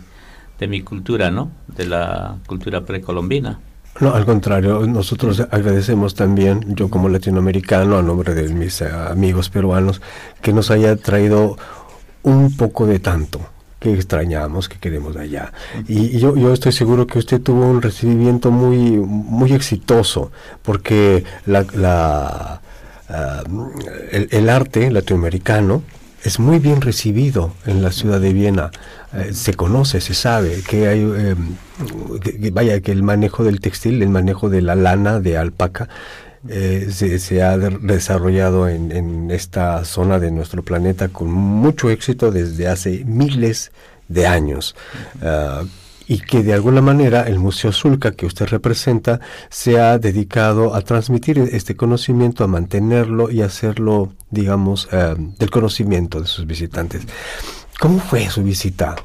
[0.59, 1.51] de mi cultura, ¿no?
[1.69, 3.61] De la cultura precolombina.
[4.01, 9.51] No, al contrario, nosotros agradecemos también, yo como latinoamericano, a nombre de mis eh, amigos
[9.51, 10.01] peruanos,
[10.41, 11.57] que nos haya traído
[12.23, 13.52] un poco de tanto
[13.83, 15.53] que extrañamos, que queremos de allá.
[15.89, 20.31] Y, yo, yo estoy seguro que usted tuvo un recibimiento muy, muy exitoso,
[20.63, 22.61] porque la,
[23.09, 23.43] ah,
[24.13, 25.83] el, arte latinoamericano
[26.23, 28.71] es muy bien recibido en la ciudad de Viena.
[29.15, 31.35] Eh, se conoce, se sabe que hay,
[32.21, 35.89] que vaya, que el manejo del textil, el manejo de la lana de alpaca,
[36.49, 41.91] eh, se, se ha de- desarrollado en, en esta zona de nuestro planeta con mucho
[41.91, 43.73] éxito desde hace miles
[44.09, 44.75] de años.
[45.23, 45.63] Ah,
[46.09, 50.83] y que de alguna manera el Museo Zulca que usted representa se ha dedicado a
[50.83, 57.03] transmitir este conocimiento, a mantenerlo y hacerlo, digamos, eh, del conocimiento de sus visitantes.
[57.81, 58.97] ¿Cómo fue su visita?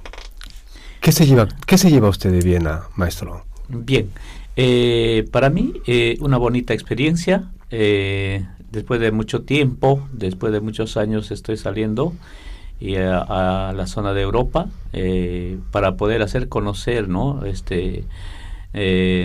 [0.99, 3.45] ¿Qué se lleva, qué se lleva usted de Viena, maestro?
[3.69, 4.09] Bien,
[4.57, 7.49] eh, para mí eh, una bonita experiencia.
[7.69, 12.13] eh, después de mucho tiempo, después de muchos años estoy saliendo
[12.79, 17.45] y a, la zona de Europa eh, para poder hacer conocer, ¿no?
[17.45, 18.03] Este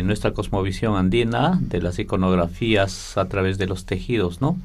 [0.05, 4.57] nuestra cosmovisión andina de las iconografías a través de los tejidos, ¿no?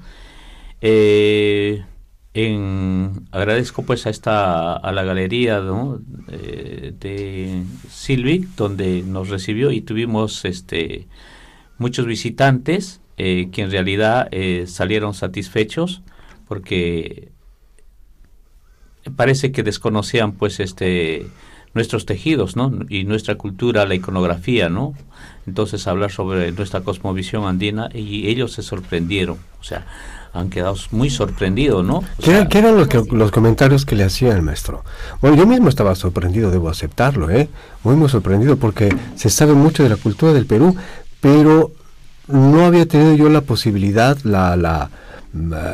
[3.31, 5.61] Agradezco pues a esta a la galería.
[6.29, 11.07] Eh, de Silvic donde nos recibió y tuvimos este
[11.77, 16.01] muchos visitantes eh, que en realidad eh, salieron satisfechos
[16.47, 17.29] porque
[19.15, 21.27] parece que desconocían pues este
[21.78, 22.71] nuestros tejidos ¿no?
[22.89, 24.93] y nuestra cultura la iconografía no
[25.45, 29.86] entonces hablar sobre nuestra cosmovisión andina y ellos se sorprendieron o sea
[30.34, 33.86] han quedado muy sorprendidos no O ¿Qué, era- sea, qué eran los, que- los comentarios
[33.86, 34.84] que le hacía el maestro?
[35.21, 37.47] Bueno, yo mismo estaba sorprendido, debo aceptarlo, ¿eh?
[37.84, 40.75] Muy, muy sorprendido porque se sabe mucho de la cultura del Perú,
[41.21, 41.71] pero
[42.28, 44.89] no había tenido yo la posibilidad, la, la,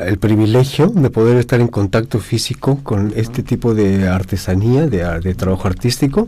[0.06, 5.36] el privilegio de poder estar en contacto físico con este tipo de artesanía, de, de
[5.36, 6.28] trabajo artístico,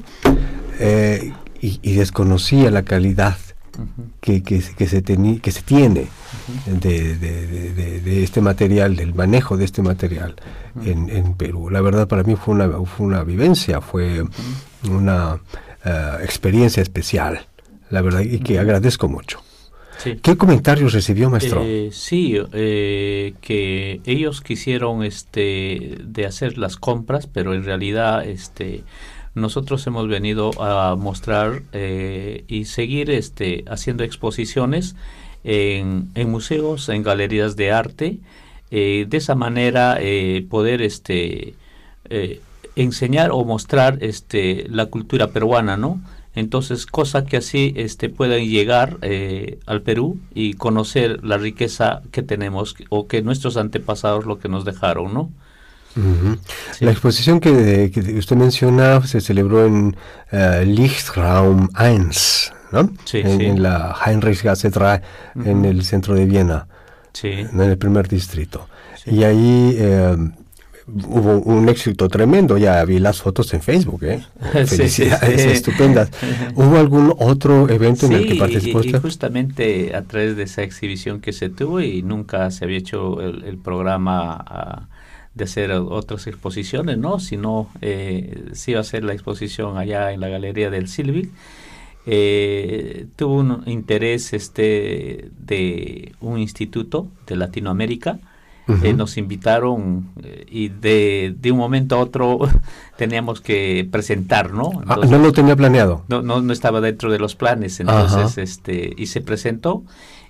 [0.79, 3.37] eh, y, y desconocía la calidad
[4.21, 6.07] que, que, se- que se teni- que se tiene
[6.65, 10.35] de este material, del manejo de este material
[10.83, 11.69] en, en Perú.
[11.69, 14.23] La verdad para mí fue una, fue una vivencia, fue
[14.89, 15.39] una
[15.83, 17.47] eh, experiencia especial,
[17.89, 19.41] la verdad, y que agradezco mucho.
[19.97, 20.17] Sí.
[20.21, 21.61] ¿Qué comentarios recibió, maestro?
[21.63, 28.83] Eh, sí, eh, que ellos quisieron este de hacer las compras, pero en realidad este
[29.33, 34.95] nosotros hemos venido a mostrar eh, y seguir este haciendo exposiciones
[35.43, 38.19] en, en museos, en galerías de arte,
[38.71, 39.99] de esa manera
[40.49, 41.53] poder este
[42.75, 46.01] enseñar o mostrar este la cultura peruana, ¿no?
[46.35, 52.23] Entonces, cosa que así este, puedan llegar eh, al Perú y conocer la riqueza que
[52.23, 55.31] tenemos o que nuestros antepasados lo que nos dejaron, ¿no?
[56.81, 59.95] La exposición que, que usted menciona se celebró en
[60.29, 62.09] eh, Lichtraum 1,
[62.73, 62.89] ¿no?
[63.05, 63.45] Sí, en, sí.
[63.45, 65.01] en la Heinrichsgasse 3,
[65.45, 66.67] en el centro de Viena,
[67.23, 68.67] en el primer distrito.
[69.05, 70.17] Y ahí eh,
[70.87, 74.23] hubo un éxito tremendo, ya vi las fotos en Facebook, ¿eh?
[74.65, 75.49] Sí, sí, Felicidades, sí.
[75.51, 76.11] estupendas.
[76.55, 79.01] ¿Hubo algún otro evento en el que Sí, participó y, y usted?
[79.01, 83.43] justamente a través de esa exhibición que se tuvo y nunca se había hecho el,
[83.43, 84.89] el programa
[85.33, 87.19] de hacer otras exposiciones, ¿no?
[87.19, 91.31] Sino eh, se iba a hacer la exposición allá en la Galería del Silvic.
[92.05, 98.19] Eh, tuvo un interés este de un instituto de Latinoamérica.
[98.81, 102.39] Eh, nos invitaron eh, y de, de un momento a otro
[102.97, 104.81] teníamos que presentar, ¿no?
[104.87, 106.03] Ah, no lo tenía planeado.
[106.07, 108.41] no, no, no estaba dentro de los planes, entonces, Ajá.
[108.41, 109.83] este, y se presentó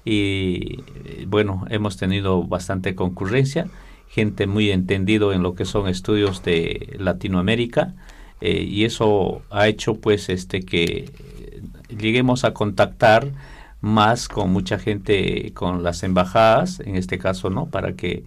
[0.06, 3.68] y eh, bueno, hemos tenido bastante concurrencia,
[4.10, 7.94] gente muy entendido en lo que son estudios de Latinoamérica
[8.42, 11.12] eh, y eso ha hecho pues este que
[11.90, 13.30] lleguemos a contactar
[13.86, 18.24] más con mucha gente con las embajadas en este caso no para que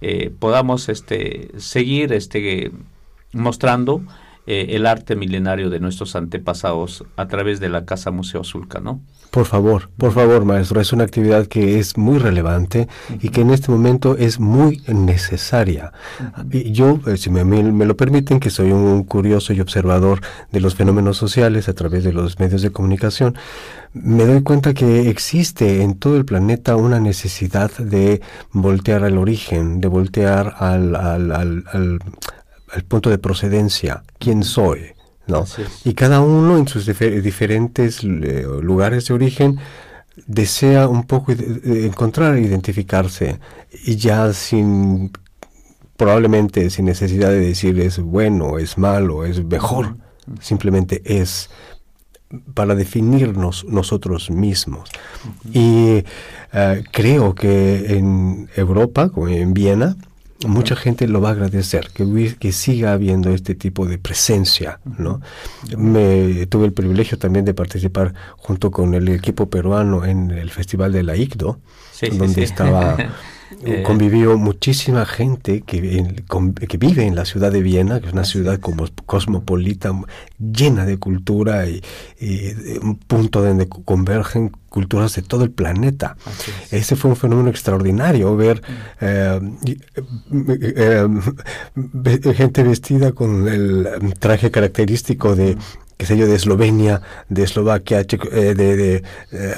[0.00, 2.72] eh, podamos este seguir este
[3.32, 4.02] mostrando
[4.46, 9.00] eh, el arte milenario de nuestros antepasados a través de la Casa Museo Zulca, ¿no?
[9.30, 12.88] Por favor, por favor, maestro, es una actividad que es muy relevante
[13.20, 15.92] y que en este momento es muy necesaria.
[16.50, 17.44] Y yo, eh, si me,
[17.84, 20.20] lo permiten, que soy un curioso y observador
[20.52, 23.36] de los fenómenos sociales a través de los medios de comunicación,
[23.92, 28.22] me doy cuenta que existe en todo el planeta una necesidad de
[28.52, 32.00] voltear al origen, de voltear al, al- al- al
[32.88, 34.95] punto de procedencia, quién soy.
[35.26, 35.44] ¿No?
[35.84, 39.58] Y cada uno en sus difer- diferentes eh, lugares de origen
[40.26, 43.38] desea un poco encontrar, identificarse
[43.84, 45.12] y ya sin,
[45.96, 49.96] probablemente sin necesidad de decir es bueno, es malo, es mejor,
[50.40, 51.50] simplemente es
[52.54, 54.90] para definirnos nosotros mismos.
[55.52, 56.02] Y
[56.52, 59.96] eh, creo que en Europa, como en Viena,
[60.46, 65.20] mucha gente lo va a agradecer, que, que siga habiendo este tipo de presencia, ¿no?
[65.76, 70.92] Me tuve el privilegio también de participar junto con el equipo peruano en el Festival
[70.92, 71.58] de la ICDO,
[71.92, 72.42] Sí, sí, donde sí.
[72.42, 72.96] estaba
[73.64, 76.24] Eh, convivió muchísima gente que, en-
[76.68, 79.92] que vive en la ciudad de Viena, que es una ciudad como cosmopolita,
[80.38, 81.80] llena de cultura y,
[82.20, 86.16] y, eh, un punto donde co- convergen culturas de todo el planeta.
[86.70, 88.62] Ese fue un fenómeno extraordinario, ver
[89.00, 91.06] eh, y, eh,
[92.04, 95.56] eh, gente vestida con el eh, traje característico de,
[95.96, 98.76] qué sé yo, de Eslovenia, de Eslovaquia, eh, de...
[98.76, 99.54] de, eh,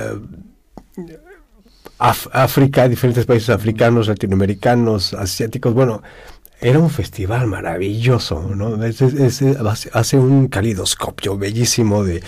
[1.99, 5.75] África, diferentes países africanos, latinoamericanos, asiáticos.
[5.75, 6.03] Bueno,
[6.61, 8.83] era un festival maravilloso, ¿no?
[8.85, 9.59] Es- es- es-
[9.93, 12.23] hace- un calidoscopio bellísimo de,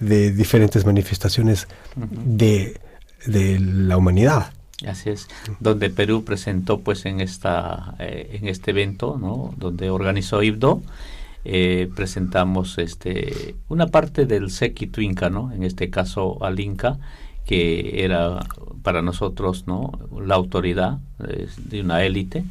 [0.00, 2.80] de diferentes manifestaciones de,
[3.26, 4.52] de la humanidad.
[4.86, 5.28] Así es,
[5.60, 9.54] donde Perú presentó pues en esta eh, en este evento, ¿no?
[9.56, 10.82] Donde organizó IBDO,
[11.44, 15.52] eh, presentamos este una parte del séquito inca, ¿no?
[15.52, 16.98] En este caso al Inca,
[17.46, 18.40] que era
[18.82, 19.92] para nosotros, ¿no?
[20.24, 22.44] La autoridad eh, de una élite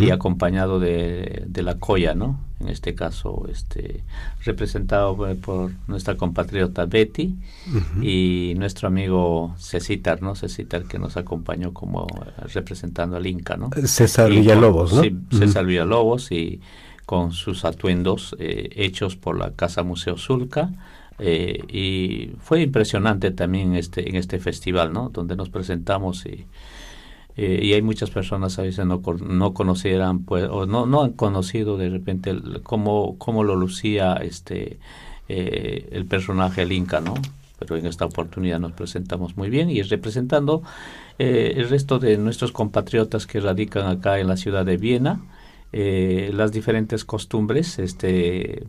[0.00, 2.40] y acompañado de, de la Coya, ¿no?
[2.60, 4.02] En este caso, este
[4.44, 7.34] representado eh, por nuestra compatriota Betty
[8.00, 10.34] y nuestro amigo Cecitar, ¿no?
[10.34, 13.70] Cecitar que nos acompañó como eh, representando al Inca, ¿no?
[13.84, 15.02] César Y con- Villalobos, ¿no?
[15.02, 16.60] Sí, César Villalobos y
[17.06, 20.70] con sus atuendos eh, hechos por la Casa Museo Zulca.
[21.18, 25.10] Eh, y fue impresionante también este en este festival, ¿no?
[25.10, 26.46] Donde nos presentamos y,
[27.36, 31.12] eh, y hay muchas personas a veces no, no conocieran pues o no, no han
[31.12, 34.78] conocido de repente el- cómo, cómo lo lucía este
[35.28, 37.14] eh, el personaje el Inca, ¿no?
[37.58, 40.62] Pero en esta oportunidad nos presentamos muy bien y representando
[41.18, 45.22] eh, el resto de nuestros compatriotas que radican acá en la ciudad de Viena,
[45.72, 48.62] las diferentes costumbres este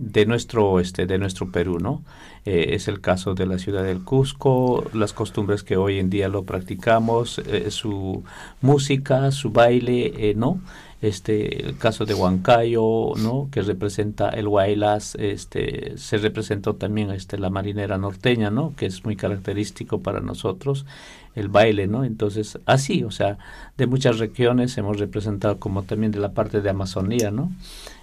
[0.00, 2.02] de nuestro este de nuestro Perú no
[2.46, 6.28] Eh, es el caso de la ciudad del Cusco las costumbres que hoy en día
[6.28, 8.24] lo practicamos eh, su
[8.62, 10.58] música su baile eh, no
[11.02, 17.36] este el caso de Huancayo no que representa el Huaylas este se representó también este
[17.36, 20.86] la marinera norteña no que es muy característico para nosotros
[21.34, 23.36] el baile no entonces así o sea
[23.76, 27.50] de muchas regiones hemos representado como también de la parte de Amazonía no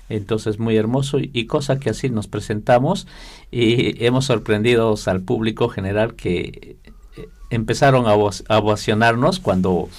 [0.10, 3.08] Entonces, muy hermoso y, y cosa que así nos presentamos
[3.52, 6.78] y hemos sorprendido al público general que
[7.18, 9.90] eh, empezaron a, a ovacionarnos cuando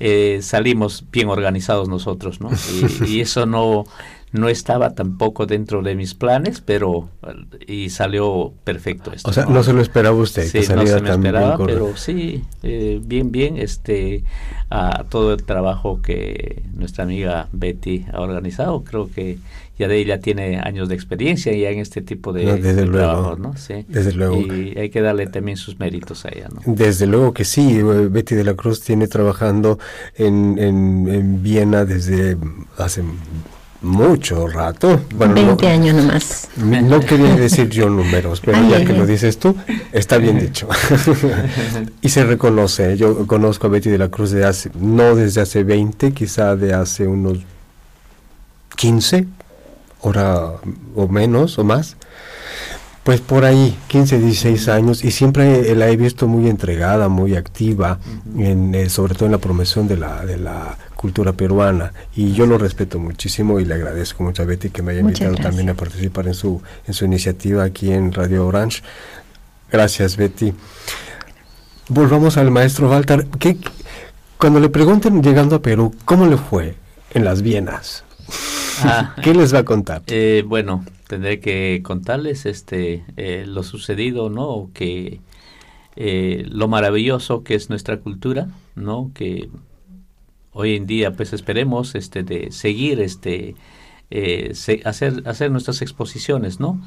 [0.00, 2.50] eh, salimos bien organizados nosotros, ¿no?
[3.06, 3.84] Y, y eso no,
[4.32, 7.10] no estaba tampoco dentro de mis planes, pero
[7.66, 9.28] y salió perfecto esto.
[9.28, 11.66] O sea, no se lo esperaba usted, Sí, que no saliera se me tan esperaba,
[11.66, 14.24] pero sí, eh, bien, bien, este,
[14.70, 19.38] a todo el trabajo que nuestra amiga Betty ha organizado, creo que
[19.78, 22.86] ya de ella tiene años de experiencia ya en este tipo de, No, desde de
[22.86, 23.56] luego, trabajos, ¿no?
[23.56, 23.84] Sí.
[23.88, 24.36] desde luego.
[24.36, 26.60] Y hay que darle también sus méritos a ella, ¿no?
[26.64, 29.78] Desde luego que sí, eh, Betty de la Cruz tiene trabajando
[30.14, 32.36] en, en, en Viena desde
[32.78, 33.02] hace
[33.82, 35.00] mucho rato.
[35.14, 36.48] Bueno, 20 no, años nomás.
[36.56, 38.98] no quería decir yo números, pero Ay, ya ay, que ay.
[38.98, 39.54] lo dices tú,
[39.92, 40.68] está bien dicho.
[42.02, 45.64] y se reconoce, yo conozco a Betty de la Cruz de hace, no desde hace
[45.64, 47.38] 20, quizá de hace unos
[48.76, 49.26] 15,
[50.00, 50.52] hora
[50.94, 51.96] o menos o más.
[53.02, 57.98] Pues por ahí, 15, 16 años, y siempre la he visto muy entregada, muy activa,
[58.38, 61.92] en, eh, sobre todo en la promoción de la, de la cultura peruana.
[62.14, 65.22] Y yo lo respeto muchísimo y le agradezco mucho a Betty que me haya Muchas
[65.22, 68.82] invitado también a participar en su, en su iniciativa aquí en Radio Orange.
[69.70, 70.54] Gracias, Betty.
[71.88, 73.26] Volvamos al maestro Walter.
[73.40, 73.58] ¿Qué,
[74.38, 76.76] cuando le pregunten llegando a Perú, ¿cómo le fue
[77.10, 78.04] en las Vienas?
[78.82, 80.02] Ah, ¿Qué les va a contar?
[80.06, 84.70] Eh, bueno, tendré que contarles este eh, lo sucedido, ¿no?
[84.74, 85.20] Que
[85.96, 89.10] eh, lo maravilloso que es nuestra cultura, ¿no?
[89.14, 89.50] Que
[90.52, 93.54] hoy en día, pues esperemos, este, de seguir, este,
[94.10, 96.80] eh, se- hacer hacer nuestras exposiciones, ¿no?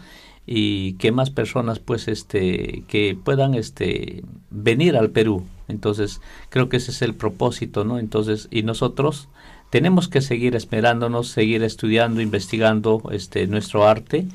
[0.48, 5.44] Y que más personas, pues, este, que puedan, este, venir al Perú.
[5.68, 7.98] Entonces, creo que ese es el propósito, ¿no?
[8.00, 9.28] Entonces, y nosotros
[9.70, 14.28] tenemos que seguir esperándonos, seguir estudiando, investigando este nuestro arte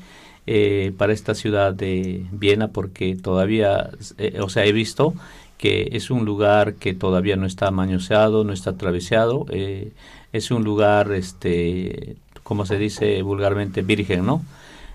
[0.47, 5.13] eh, para esta ciudad de Viena, porque todavía, eh, o sea, he visto
[5.57, 9.91] que es un lugar que todavía no está mañoseado, no está atravesado, eh,
[10.33, 14.43] es un lugar, este, como se dice vulgarmente, virgen, ¿no?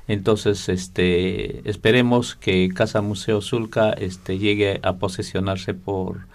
[0.09, 6.26] Entonces, este, esperemos que Casa Museo Zulca este, llegue a posesionarse por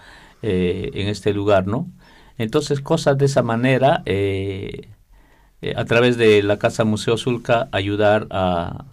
[0.44, 1.88] en este lugar, ¿no?
[2.42, 4.88] Entonces, cosas de esa manera, eh,
[5.62, 8.86] eh, a través de la Casa Museo Zulca, ayudar a,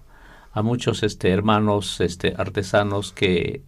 [0.63, 3.63] muchos este, hermanos este, artesanos que,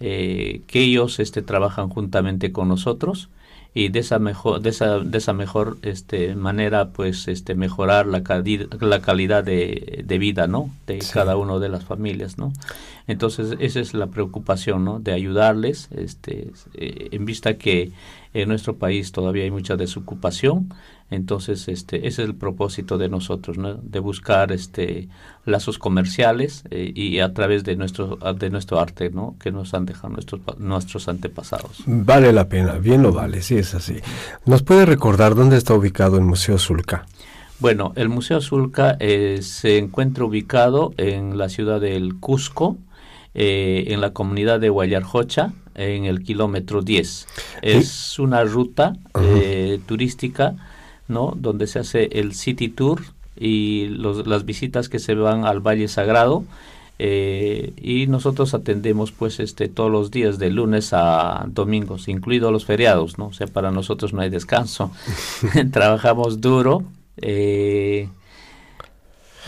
[0.00, 3.28] eh, ellos este, trabajan juntamente con nosotros
[3.74, 8.22] y de esa mejor de esa de esa mejor este manera pues este mejorar la
[8.22, 11.10] cali- la calidad de, de vida no de Sí.
[11.12, 12.52] cada uno de las familias no
[13.06, 17.92] entonces esa es la preocupación no de ayudarles este eh, en vista que
[18.34, 20.68] en nuestro país todavía hay mucha desocupación
[21.12, 23.74] entonces este ese es el propósito de nosotros ¿no?
[23.74, 25.08] de buscar este
[25.44, 29.86] lazos comerciales eh, y a través de nuestro de nuestro arte no que nos han
[29.86, 33.96] dejado nuestros nuestros antepasados Vale la pena, bien lo vale, sí es así.
[34.46, 37.06] ¿Nos puede recordar dónde está ubicado el Museo Zulca?
[37.58, 42.76] Bueno, el Museo Zulca eh, se encuentra ubicado en la ciudad del Cusco,
[43.34, 47.26] eh, en la comunidad de Guayarjocha, en el kilómetro 10.
[47.62, 50.54] Es una ruta eh, turística,
[51.12, 51.34] ¿no?
[51.36, 53.02] Donde se hace el City Tour
[53.38, 56.44] y los- las visitas que se van al Valle Sagrado.
[57.04, 62.64] eh, y nosotros atendemos pues este todos los días de lunes a domingos, incluidos los
[62.64, 63.26] feriados, ¿no?
[63.28, 64.92] O sea, para nosotros no hay descanso.
[65.72, 66.84] Trabajamos duro.
[67.16, 68.08] eh,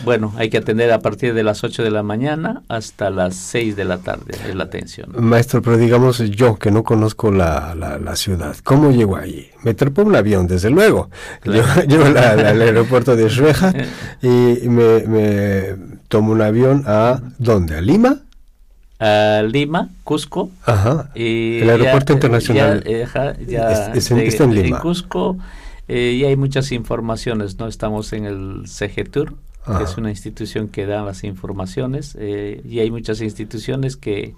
[0.03, 3.75] bueno, hay que atender a partir de las 8 de la mañana hasta las 6
[3.75, 5.09] de la tarde, es la atención.
[5.17, 9.47] Maestro, pero digamos yo que no conozco la, la, la ciudad, ¿cómo llego allí?
[9.63, 11.09] Me trepo un avión, desde luego.
[11.41, 11.81] Claro.
[11.87, 13.75] Llego, al aeropuerto de Schwechat
[14.21, 15.75] y me, me
[16.07, 17.75] tomo un avión a ¿dónde?
[17.77, 18.19] ¿A Lima?
[18.99, 20.49] A Lima, Cusco.
[20.65, 21.09] Ajá.
[21.15, 24.55] y El aeropuerto ya- internacional ya, eh, ajá, ya es- es en- de- está en
[24.55, 24.79] Lima.
[24.79, 25.37] Cusco
[25.87, 27.67] eh, ya hay muchas informaciones, ¿no?
[27.67, 29.33] Estamos en el CG Tour,
[29.81, 34.35] Es una institución que da las informaciones, eh, y hay muchas instituciones que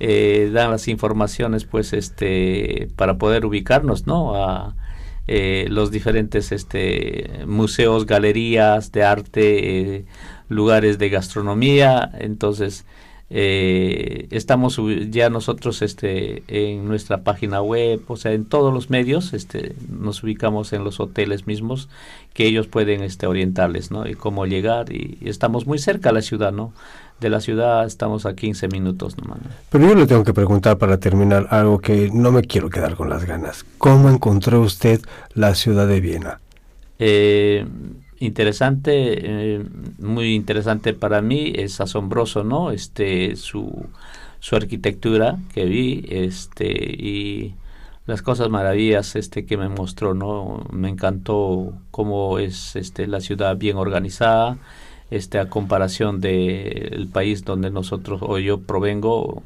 [0.00, 4.34] eh, dan las informaciones, pues, este, para poder ubicarnos, ¿no?
[4.34, 4.74] A
[5.28, 10.04] eh, los diferentes este, museos, galerías de arte, eh,
[10.48, 12.84] lugares de gastronomía, entonces
[13.28, 19.32] eh, estamos ya nosotros este en nuestra página web o sea en todos los medios
[19.32, 21.88] este nos ubicamos en los hoteles mismos
[22.34, 26.12] que ellos pueden este orientarles no y cómo llegar y, y estamos muy cerca a
[26.12, 26.72] la ciudad no
[27.18, 29.50] de la ciudad estamos a 15 minutos nomás ¿no?
[29.70, 33.08] Pero yo le tengo que preguntar para terminar algo que no me quiero quedar con
[33.10, 33.64] las ganas.
[33.78, 35.00] ¿Cómo encontró usted
[35.34, 36.40] la ciudad de Viena?
[36.98, 37.66] Eh,
[38.18, 39.64] interesante, eh,
[39.98, 42.70] muy interesante para mí, es asombroso, ¿no?
[42.70, 43.86] Este, su,
[44.40, 47.54] su arquitectura que vi, este, y
[48.06, 53.56] las cosas maravillas este que me mostró no me encantó cómo es este la ciudad
[53.56, 54.58] bien organizada
[55.10, 59.42] este a comparación de el país donde nosotros o yo provengo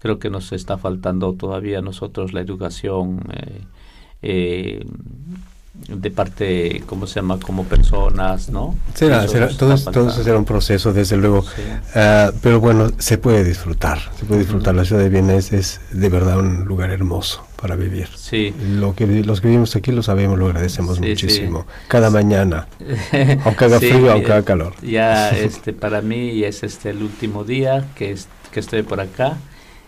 [0.00, 3.60] creo que nos está faltando todavía nosotros la educación eh,
[4.22, 4.86] eh,
[5.88, 7.38] de parte, ¿cómo se llama?
[7.40, 8.76] Como personas, ¿no?
[8.94, 10.10] Será, Eso será, todo, todo faltando.
[10.12, 11.42] será un proceso, desde luego.
[11.42, 11.62] Sí.
[11.96, 14.74] Ah, pero bueno, se puede disfrutar, se puede disfrutar.
[14.76, 18.08] La ciudad de Viena es, es de verdad un lugar hermoso para vivir.
[18.16, 18.54] Sí.
[18.78, 21.66] Lo que los que vivimos aquí lo sabemos, lo agradecemos Sí, muchísimo.
[21.88, 22.68] Cada mañana,
[23.44, 24.74] aunque haga frío, aunque haga calor.
[24.80, 29.36] Ya este para mí es este el último día que es- que estoy por acá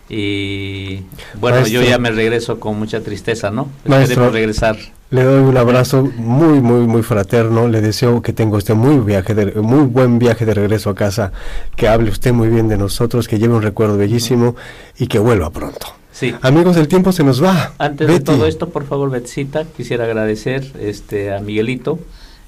[0.09, 1.03] y
[1.39, 3.69] bueno, yo ya me regreso con mucha tristeza, ¿no?
[3.85, 4.01] Maestro.
[4.13, 4.77] Esperemos regresar.
[5.09, 7.67] Le doy un abrazo muy, muy, muy fraterno.
[7.67, 11.31] Le deseo que tenga usted muy, viaje de, muy buen viaje de regreso a casa,
[11.75, 14.55] que hable usted muy bien de nosotros, que lleve un recuerdo bellísimo
[14.97, 15.87] y que vuelva pronto.
[16.11, 16.33] Sí.
[16.41, 17.73] Amigos, el tiempo se nos va.
[17.77, 21.99] Antes de todo esto, por favor, Betsita, quisiera agradecer este a Miguelito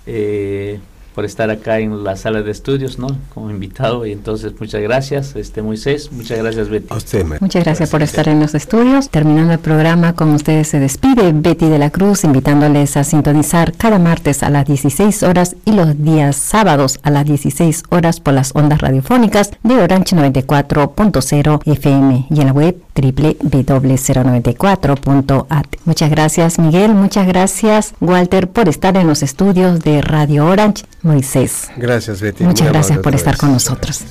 [0.06, 0.80] eh,
[1.20, 3.10] por estar acá en la sala de estudios, ¿no?
[3.34, 6.94] Como invitado y entonces muchas gracias, este Moisés, muchas gracias Betty.
[6.94, 7.46] A usted, maestro.
[7.46, 9.10] Muchas gracias por estar en los estudios.
[9.10, 14.00] Terminando el programa, con ustedes se despide Betty de la Cruz, invitándoles a sintonizar cada
[14.00, 18.56] martes a las 16 horas y los días sábados a las 16 horas por las
[18.56, 25.66] ondas radiofónicas de Orange 94.0 FM y en la web www.094.at.
[25.84, 30.86] Muchas gracias Miguel, muchas gracias Walter por estar en los estudios de Radio Orange.
[31.10, 32.44] Moisés, Gracias, Betty.
[32.44, 33.40] muchas Muy gracias por estar vez.
[33.42, 34.06] con nosotros.